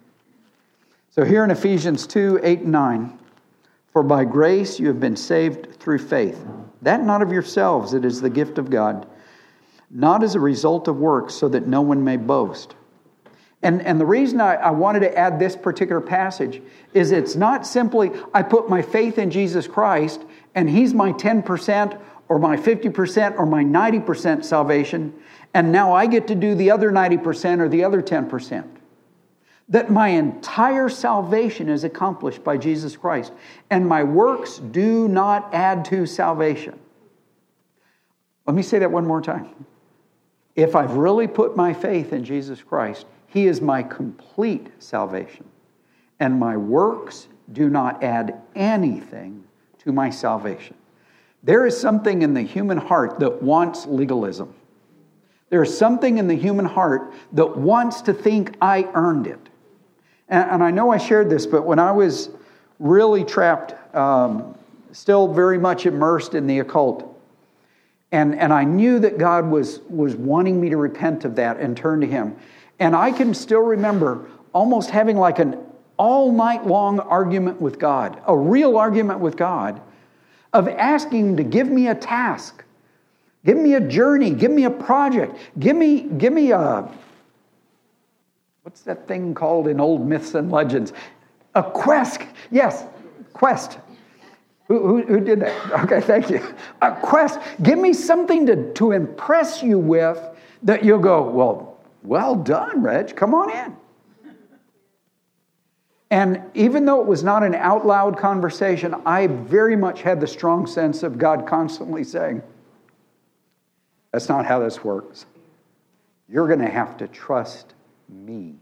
So 1.09 1.23
here 1.23 1.43
in 1.43 1.51
Ephesians 1.51 2.05
2 2.07 2.39
8 2.43 2.59
and 2.61 2.71
9, 2.71 3.19
for 3.91 4.03
by 4.03 4.25
grace 4.25 4.79
you 4.79 4.87
have 4.87 4.99
been 4.99 5.15
saved 5.15 5.79
through 5.79 5.99
faith. 5.99 6.45
That 6.81 7.03
not 7.03 7.21
of 7.21 7.31
yourselves, 7.31 7.93
it 7.93 8.03
is 8.03 8.21
the 8.21 8.29
gift 8.29 8.57
of 8.57 8.69
God, 8.69 9.07
not 9.89 10.23
as 10.23 10.35
a 10.35 10.39
result 10.39 10.87
of 10.87 10.97
works, 10.97 11.33
so 11.33 11.47
that 11.49 11.67
no 11.67 11.81
one 11.81 12.03
may 12.03 12.17
boast. 12.17 12.75
And, 13.63 13.81
and 13.81 13.99
the 13.99 14.05
reason 14.05 14.41
I, 14.41 14.55
I 14.55 14.71
wanted 14.71 14.99
to 14.99 15.17
add 15.17 15.39
this 15.39 15.55
particular 15.55 16.01
passage 16.01 16.61
is 16.93 17.11
it's 17.11 17.35
not 17.35 17.65
simply 17.65 18.11
I 18.33 18.43
put 18.43 18.69
my 18.69 18.83
faith 18.83 19.17
in 19.17 19.31
Jesus 19.31 19.67
Christ 19.67 20.21
and 20.55 20.69
He's 20.69 20.93
my 20.93 21.11
10% 21.11 22.01
or 22.27 22.39
my 22.39 22.57
50% 22.57 23.37
or 23.37 23.45
my 23.45 23.63
90% 23.63 24.43
salvation, 24.43 25.13
and 25.53 25.71
now 25.71 25.93
I 25.93 26.07
get 26.07 26.27
to 26.27 26.35
do 26.35 26.55
the 26.55 26.71
other 26.71 26.91
90% 26.91 27.59
or 27.59 27.69
the 27.69 27.83
other 27.83 28.01
10%. 28.01 28.67
That 29.69 29.91
my 29.91 30.09
entire 30.09 30.89
salvation 30.89 31.69
is 31.69 31.83
accomplished 31.83 32.43
by 32.43 32.57
Jesus 32.57 32.97
Christ, 32.97 33.31
and 33.69 33.87
my 33.87 34.03
works 34.03 34.57
do 34.57 35.07
not 35.07 35.53
add 35.53 35.85
to 35.85 36.05
salvation. 36.05 36.79
Let 38.47 38.55
me 38.55 38.63
say 38.63 38.79
that 38.79 38.91
one 38.91 39.07
more 39.07 39.21
time. 39.21 39.65
If 40.55 40.75
I've 40.75 40.93
really 40.93 41.27
put 41.27 41.57
my 41.57 41.73
faith 41.73 42.13
in 42.13 42.23
Jesus 42.23 42.61
Christ, 42.61 43.05
He 43.27 43.47
is 43.47 43.59
my 43.59 43.83
complete 43.83 44.67
salvation, 44.79 45.45
and 46.19 46.39
my 46.39 46.57
works 46.57 47.27
do 47.51 47.69
not 47.69 48.03
add 48.03 48.41
anything 48.55 49.43
to 49.85 49.91
my 49.91 50.09
salvation. 50.09 50.75
There 51.43 51.65
is 51.65 51.79
something 51.79 52.23
in 52.23 52.33
the 52.33 52.41
human 52.41 52.77
heart 52.77 53.19
that 53.19 53.41
wants 53.41 53.85
legalism. 53.85 54.53
There 55.49 55.61
is 55.61 55.77
something 55.77 56.17
in 56.17 56.27
the 56.27 56.35
human 56.35 56.65
heart 56.65 57.13
that 57.33 57.55
wants 57.55 58.01
to 58.01 58.13
think 58.13 58.55
I 58.61 58.89
earned 58.95 59.27
it. 59.27 59.39
And, 60.27 60.51
and 60.51 60.63
I 60.63 60.71
know 60.71 60.91
I 60.91 60.97
shared 60.97 61.29
this, 61.29 61.45
but 61.45 61.63
when 61.63 61.77
I 61.77 61.91
was 61.91 62.31
really 62.79 63.23
trapped, 63.23 63.95
um, 63.95 64.57
still 64.91 65.31
very 65.31 65.59
much 65.59 65.85
immersed 65.85 66.33
in 66.33 66.47
the 66.47 66.59
occult, 66.59 67.11
and, 68.11 68.33
and 68.33 68.51
I 68.51 68.63
knew 68.63 68.99
that 68.99 69.17
God 69.19 69.45
was, 69.45 69.81
was 69.89 70.15
wanting 70.15 70.59
me 70.59 70.69
to 70.69 70.77
repent 70.77 71.25
of 71.25 71.35
that 71.35 71.57
and 71.59 71.77
turn 71.77 72.01
to 72.01 72.07
Him. 72.07 72.35
And 72.79 72.95
I 72.95 73.11
can 73.11 73.33
still 73.33 73.61
remember 73.61 74.29
almost 74.51 74.89
having 74.89 75.17
like 75.17 75.37
an 75.37 75.57
all 75.97 76.31
night 76.31 76.65
long 76.65 76.99
argument 76.99 77.61
with 77.61 77.79
God, 77.79 78.21
a 78.27 78.37
real 78.37 78.77
argument 78.77 79.19
with 79.19 79.37
God, 79.37 79.81
of 80.53 80.67
asking 80.67 81.29
Him 81.29 81.37
to 81.37 81.43
give 81.43 81.67
me 81.67 81.87
a 81.87 81.95
task, 81.95 82.63
give 83.45 83.57
me 83.57 83.75
a 83.75 83.79
journey, 83.79 84.31
give 84.31 84.51
me 84.51 84.65
a 84.65 84.69
project, 84.69 85.37
give 85.59 85.75
me, 85.75 86.01
give 86.01 86.33
me 86.33 86.51
a, 86.51 86.89
what's 88.63 88.81
that 88.81 89.07
thing 89.07 89.33
called 89.33 89.67
in 89.67 89.79
old 89.79 90.07
myths 90.07 90.35
and 90.35 90.51
legends? 90.51 90.93
A 91.55 91.63
quest. 91.63 92.21
Yes, 92.51 92.85
quest. 93.33 93.77
Who, 94.67 94.85
who, 94.85 95.01
who, 95.03 95.19
did 95.19 95.41
that? 95.41 95.71
Okay, 95.83 96.01
thank 96.01 96.29
you. 96.29 96.41
A 96.81 96.91
quest. 96.91 97.39
Give 97.61 97.77
me 97.77 97.93
something 97.93 98.45
to, 98.47 98.73
to 98.73 98.91
impress 98.91 99.61
you 99.61 99.77
with 99.79 100.19
that 100.63 100.83
you'll 100.83 100.99
go, 100.99 101.21
well, 101.29 101.77
well 102.03 102.35
done, 102.35 102.81
Reg. 102.81 103.15
Come 103.15 103.33
on 103.33 103.51
in. 103.51 103.75
And 106.11 106.41
even 106.53 106.85
though 106.85 107.01
it 107.01 107.07
was 107.07 107.23
not 107.23 107.43
an 107.43 107.55
out 107.55 107.85
loud 107.85 108.17
conversation, 108.17 108.95
I 109.05 109.27
very 109.27 109.75
much 109.75 110.01
had 110.01 110.19
the 110.19 110.27
strong 110.27 110.67
sense 110.67 111.03
of 111.03 111.17
God 111.17 111.47
constantly 111.47 112.03
saying, 112.03 112.43
That's 114.11 114.29
not 114.29 114.45
how 114.45 114.59
this 114.59 114.83
works. 114.83 115.25
You're 116.29 116.47
going 116.47 116.59
to 116.59 116.69
have 116.69 116.97
to 116.97 117.07
trust 117.07 117.73
me 118.09 118.55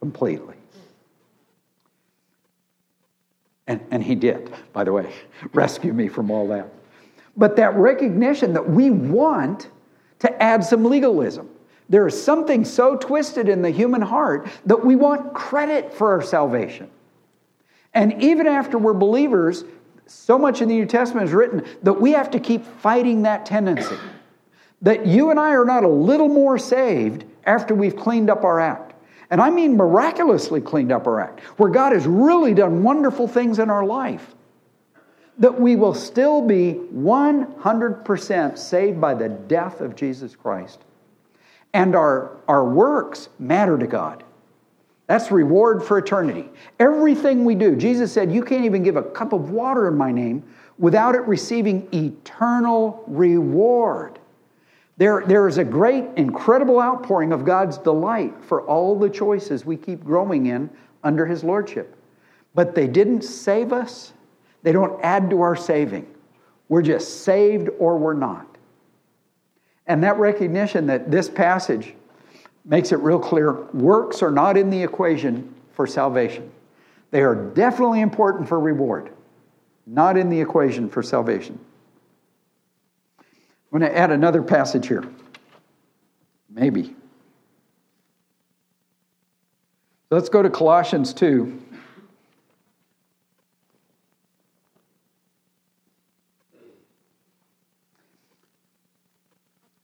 completely. 0.00 0.56
And, 3.66 3.84
and 3.90 4.02
he 4.02 4.14
did, 4.14 4.52
by 4.72 4.84
the 4.84 4.92
way, 4.92 5.12
rescue 5.52 5.92
me 5.92 6.08
from 6.08 6.30
all 6.30 6.48
that. 6.48 6.72
But 7.36 7.56
that 7.56 7.76
recognition 7.76 8.54
that 8.54 8.68
we 8.68 8.90
want 8.90 9.68
to 10.20 10.42
add 10.42 10.64
some 10.64 10.84
legalism. 10.84 11.48
There 11.88 12.06
is 12.06 12.22
something 12.22 12.64
so 12.64 12.96
twisted 12.96 13.48
in 13.48 13.62
the 13.62 13.70
human 13.70 14.02
heart 14.02 14.48
that 14.66 14.84
we 14.84 14.94
want 14.94 15.32
credit 15.32 15.94
for 15.94 16.12
our 16.12 16.22
salvation. 16.22 16.90
And 17.94 18.22
even 18.22 18.46
after 18.46 18.76
we're 18.76 18.94
believers, 18.94 19.64
so 20.06 20.38
much 20.38 20.60
in 20.60 20.68
the 20.68 20.74
New 20.74 20.86
Testament 20.86 21.28
is 21.28 21.32
written 21.32 21.64
that 21.82 21.94
we 21.94 22.12
have 22.12 22.30
to 22.32 22.40
keep 22.40 22.64
fighting 22.64 23.22
that 23.22 23.46
tendency. 23.46 23.96
That 24.82 25.06
you 25.06 25.30
and 25.30 25.40
I 25.40 25.52
are 25.54 25.64
not 25.64 25.84
a 25.84 25.88
little 25.88 26.28
more 26.28 26.58
saved 26.58 27.24
after 27.44 27.74
we've 27.74 27.96
cleaned 27.96 28.28
up 28.28 28.44
our 28.44 28.60
act. 28.60 28.94
And 29.30 29.40
I 29.40 29.50
mean 29.50 29.76
miraculously 29.76 30.60
cleaned 30.60 30.92
up 30.92 31.06
our 31.06 31.20
act, 31.20 31.40
where 31.58 31.70
God 31.70 31.92
has 31.92 32.06
really 32.06 32.54
done 32.54 32.82
wonderful 32.82 33.28
things 33.28 33.58
in 33.58 33.70
our 33.70 33.84
life. 33.84 34.34
That 35.38 35.58
we 35.60 35.76
will 35.76 35.94
still 35.94 36.42
be 36.42 36.74
100% 36.94 38.58
saved 38.58 39.00
by 39.00 39.14
the 39.14 39.28
death 39.28 39.80
of 39.80 39.96
Jesus 39.96 40.34
Christ 40.36 40.84
and 41.78 41.94
our, 41.94 42.36
our 42.48 42.64
works 42.64 43.28
matter 43.38 43.78
to 43.78 43.86
God. 43.86 44.24
That's 45.06 45.30
reward 45.30 45.80
for 45.80 45.96
eternity. 45.98 46.48
Everything 46.80 47.44
we 47.44 47.54
do, 47.54 47.76
Jesus 47.76 48.12
said, 48.12 48.32
You 48.32 48.42
can't 48.42 48.64
even 48.64 48.82
give 48.82 48.96
a 48.96 49.02
cup 49.02 49.32
of 49.32 49.50
water 49.50 49.86
in 49.86 49.96
my 49.96 50.10
name 50.10 50.42
without 50.76 51.14
it 51.14 51.20
receiving 51.20 51.88
eternal 51.94 53.04
reward. 53.06 54.18
There, 54.96 55.22
there 55.24 55.46
is 55.46 55.58
a 55.58 55.64
great, 55.64 56.04
incredible 56.16 56.80
outpouring 56.80 57.32
of 57.32 57.44
God's 57.44 57.78
delight 57.78 58.34
for 58.42 58.62
all 58.62 58.98
the 58.98 59.08
choices 59.08 59.64
we 59.64 59.76
keep 59.76 60.02
growing 60.02 60.46
in 60.46 60.68
under 61.04 61.26
His 61.26 61.44
Lordship. 61.44 61.94
But 62.56 62.74
they 62.74 62.88
didn't 62.88 63.22
save 63.22 63.72
us, 63.72 64.12
they 64.64 64.72
don't 64.72 65.00
add 65.04 65.30
to 65.30 65.42
our 65.42 65.54
saving. 65.54 66.12
We're 66.68 66.82
just 66.82 67.22
saved 67.22 67.68
or 67.78 67.96
we're 67.96 68.14
not. 68.14 68.57
And 69.88 70.04
that 70.04 70.18
recognition 70.18 70.86
that 70.86 71.10
this 71.10 71.28
passage 71.28 71.94
makes 72.64 72.92
it 72.92 72.98
real 72.98 73.18
clear 73.18 73.64
works 73.72 74.22
are 74.22 74.30
not 74.30 74.56
in 74.56 74.68
the 74.70 74.82
equation 74.82 75.54
for 75.72 75.86
salvation. 75.86 76.52
They 77.10 77.22
are 77.22 77.34
definitely 77.34 78.02
important 78.02 78.48
for 78.48 78.60
reward, 78.60 79.10
not 79.86 80.18
in 80.18 80.28
the 80.28 80.38
equation 80.38 80.90
for 80.90 81.02
salvation. 81.02 81.58
I'm 83.18 83.78
going 83.80 83.90
to 83.90 83.98
add 83.98 84.10
another 84.10 84.42
passage 84.42 84.86
here. 84.86 85.04
Maybe. 86.50 86.94
Let's 90.10 90.28
go 90.28 90.42
to 90.42 90.50
Colossians 90.50 91.14
2. 91.14 91.62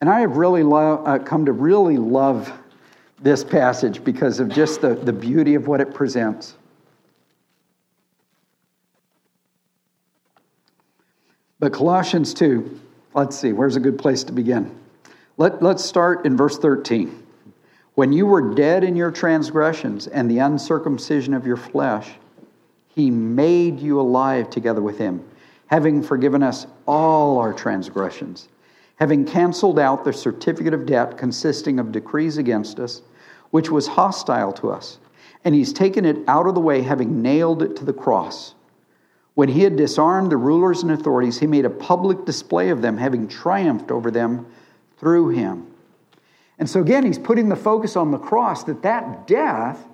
And 0.04 0.12
I 0.12 0.20
have 0.20 0.36
really 0.36 0.62
lo- 0.62 1.02
uh, 1.02 1.18
come 1.18 1.46
to 1.46 1.52
really 1.52 1.96
love 1.96 2.52
this 3.22 3.42
passage 3.42 4.04
because 4.04 4.38
of 4.38 4.50
just 4.50 4.82
the, 4.82 4.94
the 4.94 5.14
beauty 5.14 5.54
of 5.54 5.66
what 5.66 5.80
it 5.80 5.94
presents. 5.94 6.56
But 11.58 11.72
Colossians 11.72 12.34
2, 12.34 12.78
let's 13.14 13.34
see, 13.34 13.54
where's 13.54 13.76
a 13.76 13.80
good 13.80 13.96
place 13.96 14.22
to 14.24 14.32
begin? 14.32 14.78
Let, 15.38 15.62
let's 15.62 15.82
start 15.82 16.26
in 16.26 16.36
verse 16.36 16.58
13. 16.58 17.26
When 17.94 18.12
you 18.12 18.26
were 18.26 18.54
dead 18.54 18.84
in 18.84 18.96
your 18.96 19.10
transgressions 19.10 20.06
and 20.06 20.30
the 20.30 20.40
uncircumcision 20.40 21.32
of 21.32 21.46
your 21.46 21.56
flesh, 21.56 22.10
he 22.88 23.10
made 23.10 23.80
you 23.80 23.98
alive 23.98 24.50
together 24.50 24.82
with 24.82 24.98
him, 24.98 25.26
having 25.68 26.02
forgiven 26.02 26.42
us 26.42 26.66
all 26.86 27.38
our 27.38 27.54
transgressions 27.54 28.48
having 28.96 29.24
canceled 29.24 29.78
out 29.78 30.04
the 30.04 30.12
certificate 30.12 30.74
of 30.74 30.86
debt 30.86 31.18
consisting 31.18 31.78
of 31.78 31.92
decrees 31.92 32.38
against 32.38 32.78
us, 32.78 33.02
which 33.50 33.70
was 33.70 33.86
hostile 33.86 34.52
to 34.52 34.70
us. 34.70 34.98
And 35.44 35.54
he's 35.54 35.72
taken 35.72 36.04
it 36.04 36.18
out 36.28 36.46
of 36.46 36.54
the 36.54 36.60
way, 36.60 36.82
having 36.82 37.20
nailed 37.20 37.62
it 37.62 37.76
to 37.76 37.84
the 37.84 37.92
cross. 37.92 38.54
When 39.34 39.48
he 39.48 39.62
had 39.62 39.76
disarmed 39.76 40.30
the 40.30 40.36
rulers 40.36 40.82
and 40.82 40.92
authorities, 40.92 41.38
he 41.40 41.46
made 41.46 41.64
a 41.64 41.70
public 41.70 42.24
display 42.24 42.70
of 42.70 42.82
them, 42.82 42.96
having 42.96 43.26
triumphed 43.26 43.90
over 43.90 44.10
them 44.10 44.46
through 44.96 45.30
him. 45.30 45.66
And 46.58 46.70
so 46.70 46.80
again, 46.80 47.04
he's 47.04 47.18
putting 47.18 47.48
the 47.48 47.56
focus 47.56 47.96
on 47.96 48.12
the 48.12 48.18
cross 48.18 48.62
that 48.64 48.82
that 48.82 49.26
death 49.26 49.84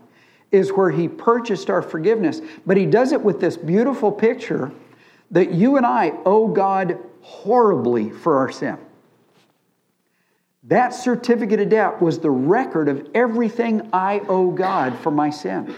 is 0.52 0.70
where 0.70 0.90
he 0.90 1.08
purchased 1.08 1.70
our 1.70 1.80
forgiveness. 1.80 2.42
But 2.66 2.76
he 2.76 2.84
does 2.84 3.12
it 3.12 3.22
with 3.22 3.40
this 3.40 3.56
beautiful 3.56 4.12
picture 4.12 4.70
that 5.30 5.52
you 5.52 5.76
and 5.76 5.86
I 5.86 6.12
owe 6.26 6.48
God 6.48 6.98
horribly 7.22 8.10
for 8.10 8.36
our 8.36 8.50
sin. 8.50 8.78
That 10.64 10.90
certificate 10.90 11.60
of 11.60 11.70
debt 11.70 12.02
was 12.02 12.18
the 12.18 12.30
record 12.30 12.88
of 12.88 13.08
everything 13.14 13.88
I 13.92 14.20
owe 14.28 14.50
God 14.50 14.98
for 14.98 15.10
my 15.10 15.30
sin. 15.30 15.74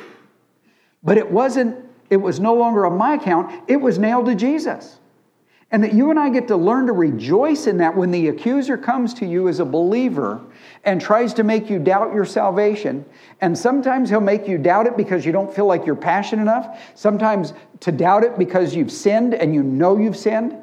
But 1.03 1.19
it 1.19 1.31
wasn't, 1.31 1.77
it 2.11 2.17
was 2.17 2.41
no 2.41 2.55
longer 2.55 2.85
on 2.87 2.97
my 2.97 3.15
account, 3.15 3.63
it 3.69 3.77
was 3.77 3.99
nailed 3.99 4.27
to 4.27 4.35
Jesus. 4.35 4.99
And 5.71 5.83
that 5.85 5.95
you 5.95 6.11
and 6.11 6.19
I 6.19 6.29
get 6.29 6.49
to 6.49 6.57
learn 6.57 6.87
to 6.87 6.93
rejoice 6.93 7.67
in 7.67 7.79
that 7.79 7.97
when 7.97 8.11
the 8.11 8.29
accuser 8.29 8.77
comes 8.77 9.15
to 9.15 9.27
you 9.27 9.49
as 9.49 9.59
a 9.59 9.65
believer 9.65 10.39
and 10.85 11.01
tries 11.01 11.33
to 11.35 11.45
make 11.45 11.71
you 11.71 11.79
doubt 11.79 12.13
your 12.13 12.27
salvation. 12.27 13.07
And 13.41 13.57
sometimes 13.57 14.11
he'll 14.11 14.21
make 14.21 14.47
you 14.47 14.59
doubt 14.59 14.87
it 14.87 14.99
because 14.99 15.25
you 15.25 15.33
don't 15.33 15.53
feel 15.53 15.65
like 15.65 15.87
you're 15.87 15.97
passionate 15.97 16.43
enough. 16.43 16.79
Sometimes 16.95 17.55
to 17.81 17.91
doubt 17.91 18.23
it 18.23 18.37
because 18.37 18.75
you've 18.75 18.93
sinned 18.93 19.33
and 19.33 19.55
you 19.55 19.63
know 19.63 19.97
you've 19.97 20.17
sinned. 20.17 20.55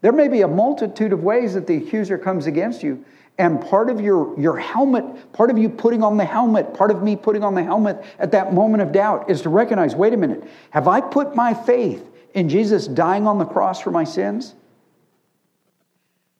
There 0.00 0.12
may 0.12 0.26
be 0.26 0.40
a 0.40 0.48
multitude 0.48 1.12
of 1.12 1.22
ways 1.22 1.54
that 1.54 1.68
the 1.68 1.76
accuser 1.76 2.18
comes 2.18 2.46
against 2.46 2.82
you. 2.82 3.04
And 3.38 3.60
part 3.60 3.90
of 3.90 4.00
your, 4.00 4.38
your 4.40 4.56
helmet, 4.56 5.32
part 5.32 5.50
of 5.50 5.58
you 5.58 5.68
putting 5.68 6.02
on 6.02 6.16
the 6.16 6.24
helmet, 6.24 6.72
part 6.72 6.90
of 6.90 7.02
me 7.02 7.16
putting 7.16 7.44
on 7.44 7.54
the 7.54 7.62
helmet 7.62 8.02
at 8.18 8.32
that 8.32 8.54
moment 8.54 8.82
of 8.82 8.92
doubt 8.92 9.30
is 9.30 9.42
to 9.42 9.50
recognize 9.50 9.94
wait 9.94 10.14
a 10.14 10.16
minute, 10.16 10.44
have 10.70 10.88
I 10.88 11.00
put 11.02 11.34
my 11.34 11.52
faith 11.52 12.08
in 12.32 12.48
Jesus 12.48 12.86
dying 12.86 13.26
on 13.26 13.38
the 13.38 13.44
cross 13.44 13.80
for 13.80 13.90
my 13.90 14.04
sins? 14.04 14.54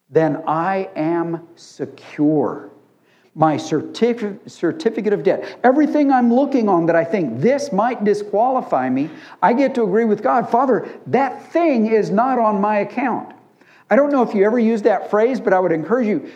Then 0.09 0.43
I 0.47 0.89
am 0.97 1.47
secure. 1.57 2.71
My 3.35 3.57
certif- 3.57 4.49
certificate 4.49 5.13
of 5.13 5.23
debt, 5.23 5.59
everything 5.63 6.11
I'm 6.11 6.33
looking 6.33 6.71
on 6.71 6.87
that 6.87 6.97
I 6.97 7.05
think 7.05 7.41
this 7.43 7.71
might 7.71 8.03
disqualify 8.03 8.89
me, 8.89 9.11
I 9.43 9.53
get 9.53 9.75
to 9.75 9.83
agree 9.83 10.07
with 10.07 10.23
God. 10.23 10.49
Father, 10.49 10.89
that 11.09 11.53
thing 11.53 11.89
is 11.89 12.11
not 12.11 12.39
on 12.39 12.63
my 12.63 12.79
account. 12.79 13.35
I 13.91 13.97
don't 13.97 14.11
know 14.11 14.23
if 14.23 14.35
you 14.35 14.47
ever 14.47 14.59
used 14.59 14.85
that 14.85 15.11
phrase, 15.11 15.39
but 15.39 15.53
I 15.53 15.61
would 15.61 15.73
encourage 15.73 16.07
you 16.07 16.31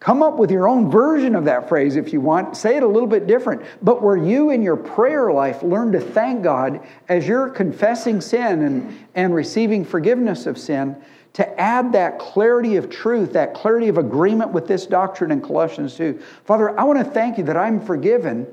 Come 0.00 0.22
up 0.22 0.38
with 0.38 0.50
your 0.50 0.66
own 0.66 0.90
version 0.90 1.34
of 1.34 1.44
that 1.44 1.68
phrase 1.68 1.96
if 1.96 2.10
you 2.10 2.22
want. 2.22 2.56
Say 2.56 2.76
it 2.76 2.82
a 2.82 2.88
little 2.88 3.06
bit 3.06 3.26
different. 3.26 3.62
But 3.82 4.02
where 4.02 4.16
you 4.16 4.48
in 4.48 4.62
your 4.62 4.76
prayer 4.76 5.30
life 5.30 5.62
learn 5.62 5.92
to 5.92 6.00
thank 6.00 6.42
God 6.42 6.80
as 7.10 7.28
you're 7.28 7.50
confessing 7.50 8.22
sin 8.22 8.62
and, 8.62 9.06
and 9.14 9.34
receiving 9.34 9.84
forgiveness 9.84 10.46
of 10.46 10.56
sin, 10.56 10.96
to 11.34 11.60
add 11.60 11.92
that 11.92 12.18
clarity 12.18 12.76
of 12.76 12.90
truth, 12.90 13.34
that 13.34 13.54
clarity 13.54 13.88
of 13.88 13.98
agreement 13.98 14.50
with 14.50 14.66
this 14.66 14.86
doctrine 14.86 15.30
in 15.30 15.40
Colossians 15.40 15.96
2. 15.96 16.18
Father, 16.44 16.78
I 16.80 16.82
want 16.84 16.98
to 16.98 17.04
thank 17.04 17.38
you 17.38 17.44
that 17.44 17.56
I'm 17.56 17.80
forgiven 17.80 18.46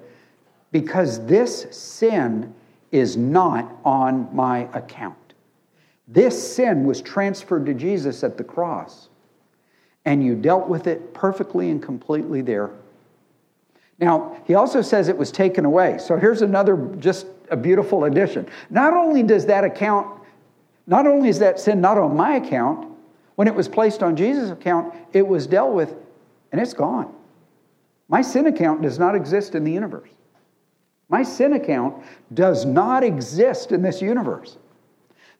because 0.71 1.25
this 1.25 1.65
sin 1.71 2.53
is 2.91 3.17
not 3.17 3.73
on 3.83 4.29
my 4.36 4.67
account. 4.73 5.17
This 6.07 6.55
sin 6.55 6.86
was 6.86 7.01
transferred 7.01 7.65
to 7.65 7.73
Jesus 7.73 8.23
at 8.23 8.38
the 8.38 8.43
cross 8.43 9.07
and 10.08 10.24
you 10.24 10.36
dealt 10.36 10.70
with 10.70 10.88
it 10.88 11.13
perfectly 11.13 11.70
and 11.70 11.84
completely 11.84 12.39
there. 12.41 12.70
Now, 14.00 14.41
he 14.46 14.56
also 14.56 14.82
says 14.82 15.10
it 15.10 15.17
was 15.17 15.34
taken 15.34 15.65
away. 15.65 15.98
So 15.98 16.15
here's 16.15 16.41
another 16.41 16.78
just 16.98 17.28
a 17.52 17.58
beautiful 17.58 18.06
addition. 18.06 18.48
Not 18.70 18.93
only 18.93 19.22
does 19.22 19.46
that 19.48 19.65
account, 19.65 20.08
not 20.88 21.06
only 21.08 21.28
is 21.28 21.39
that 21.39 21.60
sin 21.60 21.82
not 21.82 21.98
on 21.98 22.15
my 22.15 22.36
account, 22.36 22.89
when 23.36 23.50
it 23.50 23.54
was 23.54 23.67
placed 23.67 24.02
on 24.02 24.15
Jesus' 24.15 24.50
account, 24.50 24.96
it 25.12 25.28
was 25.28 25.46
dealt 25.46 25.74
with 25.74 25.93
and 26.54 26.62
it's 26.62 26.74
gone. 26.74 27.13
My 28.08 28.22
sin 28.22 28.48
account 28.48 28.82
does 28.82 28.98
not 28.98 29.13
exist 29.13 29.56
in 29.56 29.65
the 29.65 29.74
universe. 29.74 30.10
My 31.10 31.24
sin 31.24 31.52
account 31.52 32.02
does 32.34 32.63
not 32.63 33.04
exist 33.04 33.74
in 33.74 33.82
this 33.82 34.02
universe. 34.02 34.56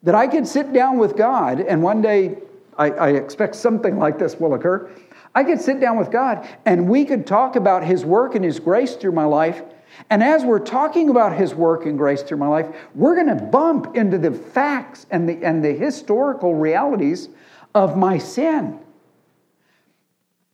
That 0.04 0.14
I 0.14 0.28
could 0.28 0.46
sit 0.46 0.74
down 0.74 0.98
with 0.98 1.16
God 1.16 1.62
and 1.62 1.82
one 1.82 2.02
day 2.02 2.40
I, 2.78 2.92
I 2.92 3.10
expect 3.10 3.56
something 3.56 3.98
like 3.98 4.20
this 4.20 4.36
will 4.40 4.54
occur. 4.54 4.90
I 5.34 5.44
could 5.44 5.62
sit 5.62 5.80
down 5.80 5.98
with 5.98 6.12
God 6.12 6.48
and 6.66 6.90
we 6.90 7.06
could 7.06 7.28
talk 7.28 7.56
about 7.56 7.84
His 7.84 8.06
work 8.06 8.36
and 8.36 8.44
His 8.44 8.60
grace 8.60 8.96
through 8.96 9.12
my 9.12 9.26
life. 9.26 9.62
And 10.10 10.24
as 10.24 10.44
we're 10.44 10.60
talking 10.60 11.10
about 11.10 11.36
His 11.36 11.56
work 11.56 11.86
and 11.86 11.98
grace 11.98 12.22
through 12.24 12.38
my 12.38 12.48
life, 12.48 12.68
we're 12.96 13.16
going 13.16 13.36
to 13.36 13.44
bump 13.44 13.96
into 13.96 14.18
the 14.18 14.32
facts 14.32 15.06
and 15.12 15.28
the, 15.28 15.44
and 15.44 15.63
the 15.63 15.74
historical 15.74 16.56
realities 16.56 17.30
of 17.74 17.98
my 17.98 18.18
sin. 18.18 18.80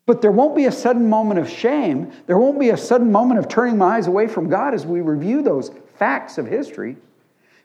But 0.06 0.22
there 0.22 0.32
won't 0.32 0.56
be 0.56 0.66
a 0.66 0.72
sudden 0.72 1.10
moment 1.10 1.40
of 1.40 1.50
shame. 1.50 2.12
There 2.26 2.38
won't 2.38 2.60
be 2.60 2.70
a 2.70 2.78
sudden 2.78 3.12
moment 3.12 3.40
of 3.40 3.48
turning 3.48 3.78
my 3.78 3.96
eyes 3.98 4.08
away 4.08 4.28
from 4.28 4.50
God 4.50 4.74
as 4.74 4.86
we 4.86 5.00
review 5.00 5.42
those 5.42 5.72
facts 5.96 6.38
of 6.38 6.46
history. 6.46 6.98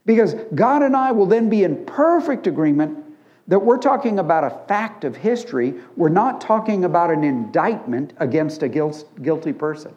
Because 0.06 0.34
God 0.54 0.82
and 0.82 0.96
I 0.96 1.10
will 1.10 1.26
then 1.26 1.48
be 1.48 1.64
in 1.64 1.84
perfect 1.84 2.46
agreement 2.46 3.04
that 3.48 3.58
we're 3.58 3.78
talking 3.78 4.18
about 4.18 4.44
a 4.44 4.50
fact 4.68 5.04
of 5.04 5.16
history. 5.16 5.74
We're 5.96 6.10
not 6.10 6.40
talking 6.40 6.84
about 6.84 7.10
an 7.10 7.24
indictment 7.24 8.12
against 8.18 8.62
a 8.62 8.68
guilty 8.68 9.52
person. 9.52 9.94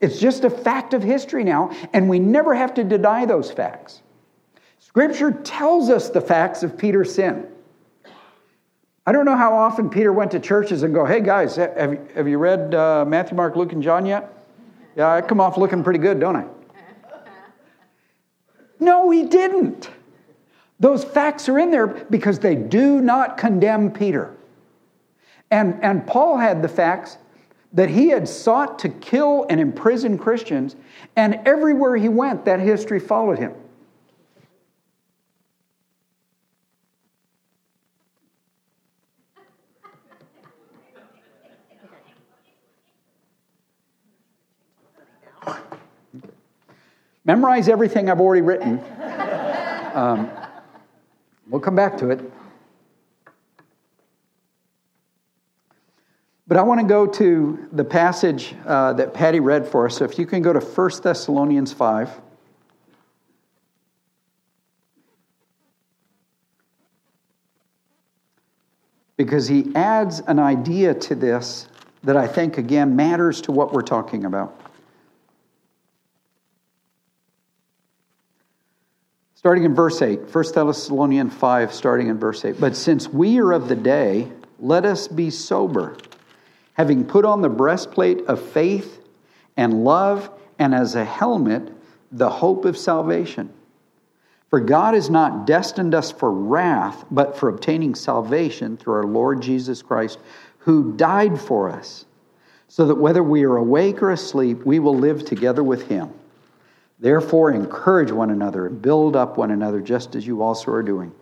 It's 0.00 0.20
just 0.20 0.44
a 0.44 0.50
fact 0.50 0.94
of 0.94 1.02
history 1.02 1.42
now, 1.42 1.74
and 1.92 2.08
we 2.08 2.18
never 2.18 2.54
have 2.54 2.74
to 2.74 2.84
deny 2.84 3.26
those 3.26 3.50
facts. 3.50 4.02
Scripture 4.78 5.32
tells 5.32 5.90
us 5.90 6.10
the 6.10 6.20
facts 6.20 6.62
of 6.62 6.78
Peter's 6.78 7.14
sin. 7.14 7.46
I 9.06 9.12
don't 9.12 9.24
know 9.24 9.36
how 9.36 9.54
often 9.54 9.88
Peter 9.88 10.12
went 10.12 10.30
to 10.32 10.38
churches 10.38 10.82
and 10.82 10.94
go, 10.94 11.04
hey 11.04 11.20
guys, 11.20 11.56
have 11.56 11.92
you, 11.92 12.08
have 12.14 12.28
you 12.28 12.38
read 12.38 12.74
uh, 12.74 13.06
Matthew, 13.08 13.36
Mark, 13.36 13.56
Luke, 13.56 13.72
and 13.72 13.82
John 13.82 14.04
yet? 14.04 14.32
Yeah, 14.96 15.10
I 15.10 15.22
come 15.22 15.40
off 15.40 15.56
looking 15.56 15.82
pretty 15.82 15.98
good, 15.98 16.20
don't 16.20 16.36
I? 16.36 16.44
No, 18.78 19.10
he 19.10 19.24
didn't. 19.24 19.90
Those 20.80 21.02
facts 21.02 21.48
are 21.48 21.58
in 21.58 21.70
there 21.70 21.86
because 21.86 22.38
they 22.38 22.54
do 22.54 23.00
not 23.00 23.36
condemn 23.36 23.90
Peter. 23.90 24.36
And, 25.50 25.82
and 25.82 26.06
Paul 26.06 26.36
had 26.36 26.62
the 26.62 26.68
facts 26.68 27.18
that 27.72 27.90
he 27.90 28.08
had 28.08 28.28
sought 28.28 28.78
to 28.80 28.88
kill 28.88 29.46
and 29.50 29.60
imprison 29.60 30.18
Christians, 30.18 30.76
and 31.16 31.40
everywhere 31.46 31.96
he 31.96 32.08
went, 32.08 32.44
that 32.44 32.60
history 32.60 33.00
followed 33.00 33.38
him. 33.38 33.54
Memorize 47.24 47.68
everything 47.68 48.08
I've 48.08 48.20
already 48.20 48.40
written. 48.40 48.82
Um, 49.92 50.30
We'll 51.48 51.60
come 51.60 51.76
back 51.76 51.96
to 51.98 52.10
it. 52.10 52.20
But 56.46 56.56
I 56.56 56.62
want 56.62 56.80
to 56.80 56.86
go 56.86 57.06
to 57.06 57.68
the 57.72 57.84
passage 57.84 58.54
uh, 58.66 58.94
that 58.94 59.12
Patty 59.12 59.40
read 59.40 59.66
for 59.66 59.86
us. 59.86 59.96
So 59.96 60.04
if 60.04 60.18
you 60.18 60.26
can 60.26 60.42
go 60.42 60.52
to 60.52 60.60
1 60.60 60.90
Thessalonians 61.02 61.72
5. 61.72 62.20
because 69.18 69.48
he 69.48 69.70
adds 69.74 70.20
an 70.20 70.38
idea 70.38 70.94
to 70.94 71.14
this 71.14 71.68
that 72.04 72.16
I 72.16 72.26
think, 72.26 72.56
again, 72.56 72.96
matters 72.96 73.42
to 73.42 73.52
what 73.52 73.72
we're 73.72 73.82
talking 73.82 74.24
about. 74.24 74.58
Starting 79.38 79.62
in 79.62 79.72
verse 79.72 80.02
8, 80.02 80.34
1 80.34 80.44
Thessalonians 80.52 81.32
5, 81.32 81.72
starting 81.72 82.08
in 82.08 82.18
verse 82.18 82.44
8. 82.44 82.58
But 82.58 82.74
since 82.74 83.06
we 83.08 83.38
are 83.38 83.52
of 83.52 83.68
the 83.68 83.76
day, 83.76 84.32
let 84.58 84.84
us 84.84 85.06
be 85.06 85.30
sober, 85.30 85.96
having 86.72 87.04
put 87.04 87.24
on 87.24 87.40
the 87.40 87.48
breastplate 87.48 88.26
of 88.26 88.42
faith 88.42 89.00
and 89.56 89.84
love, 89.84 90.28
and 90.58 90.74
as 90.74 90.96
a 90.96 91.04
helmet, 91.04 91.72
the 92.10 92.28
hope 92.28 92.64
of 92.64 92.76
salvation. 92.76 93.52
For 94.50 94.58
God 94.58 94.94
has 94.94 95.08
not 95.08 95.46
destined 95.46 95.94
us 95.94 96.10
for 96.10 96.32
wrath, 96.32 97.04
but 97.12 97.36
for 97.38 97.48
obtaining 97.48 97.94
salvation 97.94 98.76
through 98.76 98.94
our 98.94 99.04
Lord 99.04 99.40
Jesus 99.40 99.82
Christ, 99.82 100.18
who 100.58 100.96
died 100.96 101.40
for 101.40 101.70
us, 101.70 102.06
so 102.66 102.86
that 102.86 102.96
whether 102.96 103.22
we 103.22 103.44
are 103.44 103.56
awake 103.56 104.02
or 104.02 104.10
asleep, 104.10 104.66
we 104.66 104.80
will 104.80 104.98
live 104.98 105.24
together 105.24 105.62
with 105.62 105.86
him. 105.86 106.12
Therefore, 107.00 107.52
encourage 107.52 108.10
one 108.10 108.30
another 108.30 108.66
and 108.66 108.82
build 108.82 109.14
up 109.14 109.38
one 109.38 109.50
another, 109.50 109.80
just 109.80 110.16
as 110.16 110.26
you 110.26 110.42
also 110.42 110.72
are 110.72 110.82
doing. 110.82 111.12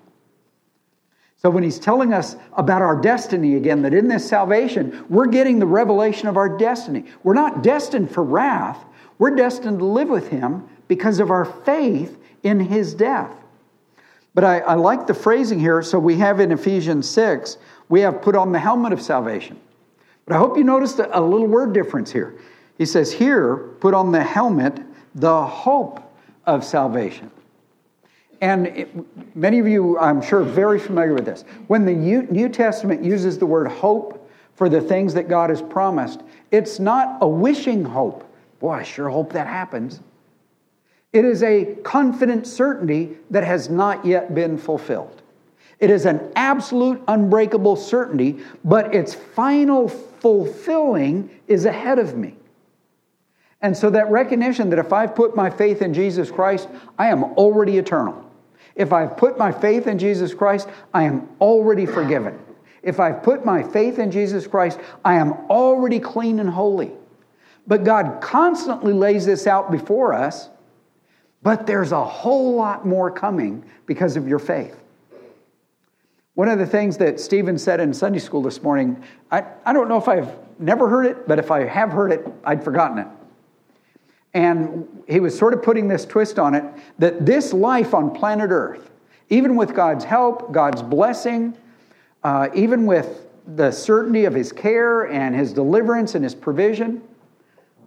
So, 1.36 1.50
when 1.50 1.62
he's 1.62 1.78
telling 1.78 2.14
us 2.14 2.36
about 2.56 2.80
our 2.80 2.98
destiny 2.98 3.56
again, 3.56 3.82
that 3.82 3.92
in 3.92 4.08
this 4.08 4.26
salvation, 4.26 5.04
we're 5.10 5.26
getting 5.26 5.58
the 5.58 5.66
revelation 5.66 6.28
of 6.28 6.36
our 6.36 6.56
destiny. 6.56 7.04
We're 7.22 7.34
not 7.34 7.62
destined 7.62 8.10
for 8.10 8.22
wrath, 8.24 8.84
we're 9.18 9.34
destined 9.34 9.78
to 9.80 9.84
live 9.84 10.08
with 10.08 10.28
him 10.28 10.66
because 10.88 11.20
of 11.20 11.30
our 11.30 11.44
faith 11.44 12.18
in 12.42 12.60
his 12.60 12.94
death. 12.94 13.32
But 14.34 14.44
I, 14.44 14.58
I, 14.60 14.74
like 14.74 15.06
the 15.06 15.14
phrasing 15.14 15.58
here. 15.58 15.82
So 15.82 15.98
we 15.98 16.16
have 16.16 16.40
in 16.40 16.52
Ephesians 16.52 17.08
6, 17.08 17.56
we 17.88 18.00
have 18.02 18.20
put 18.20 18.36
on 18.36 18.52
the 18.52 18.58
helmet 18.58 18.92
of 18.92 19.00
salvation. 19.00 19.58
But 20.26 20.34
I 20.36 20.38
hope 20.38 20.58
you 20.58 20.64
noticed 20.64 20.98
a, 20.98 21.18
a 21.18 21.20
little 21.20 21.46
word 21.46 21.72
difference 21.72 22.12
here. 22.12 22.38
He 22.76 22.84
says, 22.84 23.10
here, 23.10 23.56
put 23.80 23.94
on 23.94 24.12
the 24.12 24.22
helmet, 24.22 24.78
the 25.16 25.44
hope 25.44 26.00
of 26.44 26.62
salvation. 26.64 27.30
And 28.40 28.66
it, 28.66 29.36
many 29.36 29.58
of 29.58 29.66
you, 29.66 29.98
I'm 29.98 30.20
sure, 30.20 30.40
are 30.40 30.44
very 30.44 30.78
familiar 30.78 31.14
with 31.14 31.24
this. 31.24 31.44
When 31.66 31.84
the 31.86 31.94
New 31.94 32.48
Testament 32.48 33.02
uses 33.02 33.38
the 33.38 33.46
word 33.46 33.66
hope 33.66 34.30
for 34.54 34.68
the 34.68 34.80
things 34.80 35.14
that 35.14 35.28
God 35.28 35.50
has 35.50 35.62
promised, 35.62 36.20
it's 36.50 36.78
not 36.78 37.18
a 37.22 37.28
wishing 37.28 37.84
hope. 37.84 38.30
Boy, 38.60 38.72
I 38.72 38.82
sure 38.82 39.08
hope 39.08 39.32
that 39.32 39.46
happens. 39.46 40.00
It 41.12 41.24
is 41.24 41.42
a 41.42 41.76
confident 41.82 42.46
certainty 42.46 43.16
that 43.30 43.42
has 43.42 43.70
not 43.70 44.04
yet 44.04 44.34
been 44.34 44.58
fulfilled. 44.58 45.22
It 45.78 45.90
is 45.90 46.04
an 46.04 46.30
absolute, 46.36 47.02
unbreakable 47.08 47.76
certainty, 47.76 48.38
but 48.64 48.94
its 48.94 49.14
final 49.14 49.88
fulfilling 49.88 51.30
is 51.48 51.64
ahead 51.64 51.98
of 51.98 52.16
me. 52.16 52.34
And 53.62 53.76
so 53.76 53.90
that 53.90 54.10
recognition 54.10 54.70
that 54.70 54.78
if 54.78 54.92
I've 54.92 55.14
put 55.14 55.34
my 55.34 55.50
faith 55.50 55.82
in 55.82 55.94
Jesus 55.94 56.30
Christ, 56.30 56.68
I 56.98 57.08
am 57.08 57.24
already 57.24 57.78
eternal. 57.78 58.22
If 58.74 58.92
I've 58.92 59.16
put 59.16 59.38
my 59.38 59.50
faith 59.50 59.86
in 59.86 59.98
Jesus 59.98 60.34
Christ, 60.34 60.68
I 60.92 61.04
am 61.04 61.28
already 61.40 61.86
forgiven. 61.86 62.38
If 62.82 63.00
I've 63.00 63.22
put 63.22 63.44
my 63.44 63.62
faith 63.62 63.98
in 63.98 64.10
Jesus 64.10 64.46
Christ, 64.46 64.78
I 65.04 65.14
am 65.14 65.32
already 65.50 65.98
clean 65.98 66.38
and 66.38 66.50
holy. 66.50 66.92
But 67.66 67.84
God 67.84 68.20
constantly 68.20 68.92
lays 68.92 69.26
this 69.26 69.46
out 69.46 69.72
before 69.72 70.12
us 70.12 70.50
but 71.46 71.64
there's 71.64 71.92
a 71.92 72.04
whole 72.04 72.56
lot 72.56 72.84
more 72.84 73.08
coming 73.08 73.64
because 73.86 74.16
of 74.16 74.26
your 74.26 74.40
faith. 74.40 74.76
One 76.34 76.48
of 76.48 76.58
the 76.58 76.66
things 76.66 76.96
that 76.98 77.20
Stephen 77.20 77.56
said 77.56 77.78
in 77.78 77.94
Sunday 77.94 78.18
school 78.18 78.42
this 78.42 78.64
morning, 78.64 79.00
I, 79.30 79.44
I 79.64 79.72
don't 79.72 79.88
know 79.88 79.96
if 79.96 80.08
I've 80.08 80.34
never 80.58 80.88
heard 80.88 81.06
it, 81.06 81.28
but 81.28 81.38
if 81.38 81.52
I 81.52 81.64
have 81.64 81.92
heard 81.92 82.10
it, 82.10 82.26
I'd 82.42 82.64
forgotten 82.64 82.98
it. 82.98 83.06
And 84.36 84.86
he 85.08 85.18
was 85.18 85.36
sort 85.36 85.54
of 85.54 85.62
putting 85.62 85.88
this 85.88 86.04
twist 86.04 86.38
on 86.38 86.54
it 86.54 86.62
that 86.98 87.24
this 87.24 87.54
life 87.54 87.94
on 87.94 88.14
planet 88.14 88.50
Earth, 88.50 88.90
even 89.30 89.56
with 89.56 89.74
God's 89.74 90.04
help, 90.04 90.52
God's 90.52 90.82
blessing, 90.82 91.56
uh, 92.22 92.50
even 92.54 92.84
with 92.84 93.28
the 93.54 93.70
certainty 93.70 94.26
of 94.26 94.34
his 94.34 94.52
care 94.52 95.04
and 95.04 95.34
his 95.34 95.54
deliverance 95.54 96.14
and 96.14 96.22
his 96.22 96.34
provision, 96.34 97.00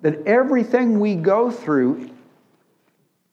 that 0.02 0.26
everything 0.26 1.00
we 1.00 1.14
go 1.14 1.52
through 1.52 2.10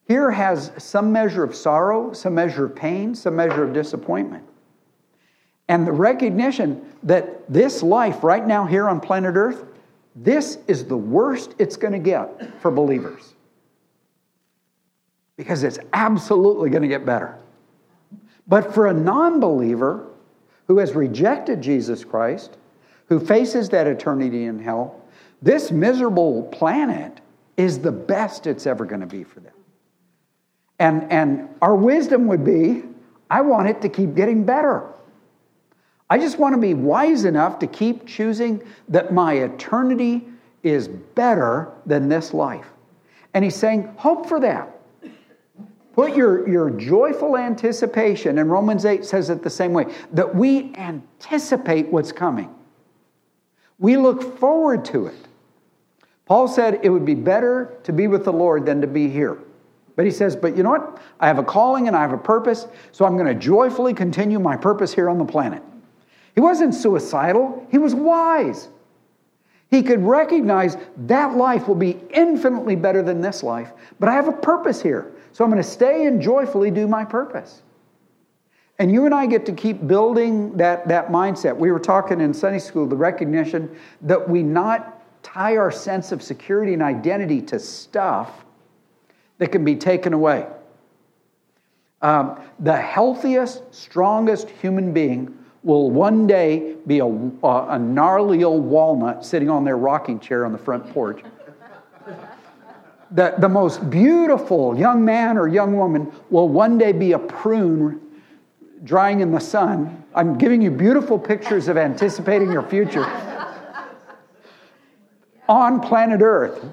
here 0.07 0.31
has 0.31 0.71
some 0.77 1.11
measure 1.11 1.43
of 1.43 1.55
sorrow, 1.55 2.13
some 2.13 2.35
measure 2.35 2.67
of 2.67 2.77
pain, 2.77 3.15
some 3.15 3.35
measure 3.35 3.65
of 3.65 3.73
disappointment. 3.73 4.45
And 5.69 5.87
the 5.87 5.93
recognition 5.93 6.85
that 7.03 7.51
this 7.51 7.83
life 7.83 8.23
right 8.23 8.47
now 8.47 8.67
here 8.67 8.91
on 8.91 9.01
planet 9.01 9.37
Earth, 9.37 9.65
this 10.17 10.59
is 10.67 10.87
the 10.87 10.97
worst 10.97 11.55
it's 11.59 11.77
going 11.77 11.93
to 11.93 11.99
get 11.99 12.61
for 12.61 12.71
believers. 12.71 13.35
Because 15.37 15.63
it's 15.63 15.79
absolutely 15.93 16.71
going 16.71 16.83
to 16.83 16.89
get 16.89 17.05
better. 17.05 17.37
But 18.49 18.73
for 18.73 18.87
a 18.87 18.95
non 18.95 19.39
believer 19.41 20.07
who 20.67 20.79
has 20.79 20.95
rejected 20.95 21.61
Jesus 21.61 22.05
Christ, 22.05 22.57
who 23.09 23.21
faces 23.21 23.69
that 23.69 23.87
eternity 23.87 24.45
in 24.45 24.59
hell, 24.59 25.03
this 25.43 25.71
miserable 25.71 26.45
planet 26.45 27.21
is 27.57 27.79
the 27.79 27.93
best 27.93 28.47
it's 28.47 28.67
ever 28.67 28.85
going 28.85 29.03
to 29.03 29.07
be 29.07 29.23
for 29.23 29.41
them. 29.41 29.53
And, 30.79 31.11
and 31.13 31.49
our 31.61 31.75
wisdom 31.75 32.27
would 32.29 32.45
be 32.45 32.83
I 33.31 33.41
want 33.41 33.69
it 33.69 33.83
to 33.83 33.89
keep 33.89 34.15
getting 34.15 34.45
better. 34.45 34.85
I 36.09 36.19
just 36.19 36.39
want 36.39 36.55
to 36.55 36.61
be 36.61 36.75
wise 36.75 37.25
enough 37.25 37.59
to 37.61 37.67
keep 37.67 38.07
choosing 38.07 38.63
that 38.89 39.13
my 39.13 39.35
eternity 39.35 40.27
is 40.63 40.89
better 40.89 41.73
than 41.85 42.09
this 42.09 42.33
life. 42.33 42.67
And 43.35 43.45
he's 43.45 43.57
saying, 43.57 43.93
hope 43.97 44.29
for 44.29 44.41
that. 44.41 44.73
Put 45.95 46.15
your, 46.15 46.47
your 46.49 46.71
joyful 46.71 47.39
anticipation, 47.39 48.39
and 48.39 48.51
Romans 48.51 48.85
8 48.85 49.05
says 49.05 49.31
it 49.31 49.43
the 49.43 49.51
same 49.51 49.73
way, 49.73 49.87
that 50.13 50.35
we 50.35 50.75
anticipate 50.75 51.89
what's 51.89 52.13
coming. 52.13 52.55
We 53.79 53.97
look 53.97 54.39
forward 54.39 54.85
to 54.87 55.07
it. 55.07 55.15
Paul 56.27 56.49
said 56.49 56.81
it 56.83 56.91
would 56.91 57.07
be 57.07 57.15
better 57.15 57.79
to 57.85 57.93
be 57.93 58.09
with 58.09 58.25
the 58.25 58.33
Lord 58.33 58.67
than 58.67 58.81
to 58.81 58.87
be 58.87 59.09
here. 59.09 59.39
But 59.95 60.05
he 60.05 60.11
says, 60.11 60.37
But 60.37 60.57
you 60.57 60.63
know 60.63 60.71
what? 60.71 61.01
I 61.21 61.29
have 61.29 61.39
a 61.39 61.45
calling 61.45 61.89
and 61.89 61.97
I 61.97 62.03
have 62.03 62.13
a 62.13 62.19
purpose, 62.19 62.67
so 62.93 63.07
I'm 63.07 63.17
going 63.17 63.29
to 63.29 63.35
joyfully 63.35 63.95
continue 63.95 64.39
my 64.39 64.57
purpose 64.57 64.93
here 64.93 65.09
on 65.09 65.19
the 65.19 65.25
planet. 65.25 65.63
He 66.37 66.41
wasn't 66.41 66.75
suicidal, 66.75 67.67
he 67.71 67.79
was 67.79 67.95
wise. 67.95 68.69
He 69.69 69.83
could 69.83 70.01
recognize 70.01 70.77
that 71.09 71.35
life 71.35 71.67
will 71.67 71.75
be 71.75 71.99
infinitely 72.11 72.77
better 72.77 73.03
than 73.03 73.21
this 73.21 73.43
life, 73.43 73.73
but 73.99 74.09
I 74.09 74.13
have 74.13 74.29
a 74.29 74.33
purpose 74.33 74.81
here, 74.81 75.13
so 75.33 75.43
I'm 75.43 75.51
going 75.51 75.61
to 75.61 75.69
stay 75.69 76.07
and 76.07 76.23
joyfully 76.23 76.71
do 76.71 76.87
my 76.87 77.05
purpose. 77.05 77.63
And 78.79 78.93
you 78.93 79.07
and 79.07 79.15
I 79.15 79.27
get 79.27 79.47
to 79.47 79.53
keep 79.53 79.87
building 79.87 80.57
that, 80.59 80.87
that 80.89 81.09
mindset. 81.09 81.57
We 81.57 81.73
were 81.73 81.81
talking 81.81 82.21
in 82.21 82.35
Sunday 82.35 82.59
school 82.59 82.87
the 82.87 82.97
recognition 82.97 83.75
that 84.03 84.29
we 84.29 84.43
not 84.43 85.03
tie 85.23 85.57
our 85.57 85.71
sense 85.71 86.13
of 86.13 86.23
security 86.23 86.75
and 86.75 86.83
identity 86.83 87.41
to 87.43 87.59
stuff 87.59 88.45
that 89.39 89.49
can 89.49 89.65
be 89.65 89.75
taken 89.75 90.13
away. 90.13 90.47
Um, 92.03 92.41
the 92.61 92.77
healthiest, 92.77 93.75
strongest 93.75 94.51
human 94.51 94.93
being 94.93 95.37
will 95.67 95.91
one 95.91 96.29
day 96.29 96.77
be 96.87 97.01
a, 97.01 97.07
a 97.07 97.77
gnarly 97.77 98.45
old 98.45 98.65
walnut 98.65 99.25
sitting 99.25 99.51
on 99.51 99.65
their 99.65 99.77
rocking 99.77 100.21
chair 100.21 100.47
on 100.47 100.53
the 100.53 100.59
front 100.59 100.89
porch. 100.95 101.21
the, 103.11 103.35
the 103.39 103.49
most 103.49 103.91
beautiful 103.91 104.79
young 104.79 105.05
man 105.05 105.37
or 105.37 105.49
young 105.49 105.77
woman 105.77 106.11
will 106.31 106.49
one 106.49 106.79
day 106.79 106.93
be 106.93 107.13
a 107.13 107.19
prune 107.19 108.01
drying 108.85 109.19
in 109.19 109.33
the 109.33 109.41
sun. 109.41 110.05
I'm 110.15 110.39
giving 110.39 110.63
you 110.63 110.71
beautiful 110.71 111.19
pictures 111.19 111.67
of 111.67 111.77
anticipating 111.77 112.53
your 112.53 112.63
future 112.63 113.05
on 115.49 115.81
planet 115.81 116.21
Earth. 116.23 116.65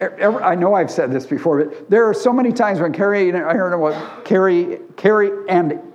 I 0.00 0.54
know 0.54 0.72
I've 0.72 0.90
said 0.90 1.12
this 1.12 1.26
before, 1.26 1.64
but 1.66 1.90
there 1.90 2.08
are 2.08 2.14
so 2.14 2.32
many 2.32 2.50
times 2.50 2.80
when 2.80 2.94
Carrie, 2.94 3.28
I 3.28 3.52
don't 3.52 3.70
know 3.70 3.78
what 3.78 4.24
Carrie, 4.24 4.78
Carrie 4.96 5.30
and 5.50 5.91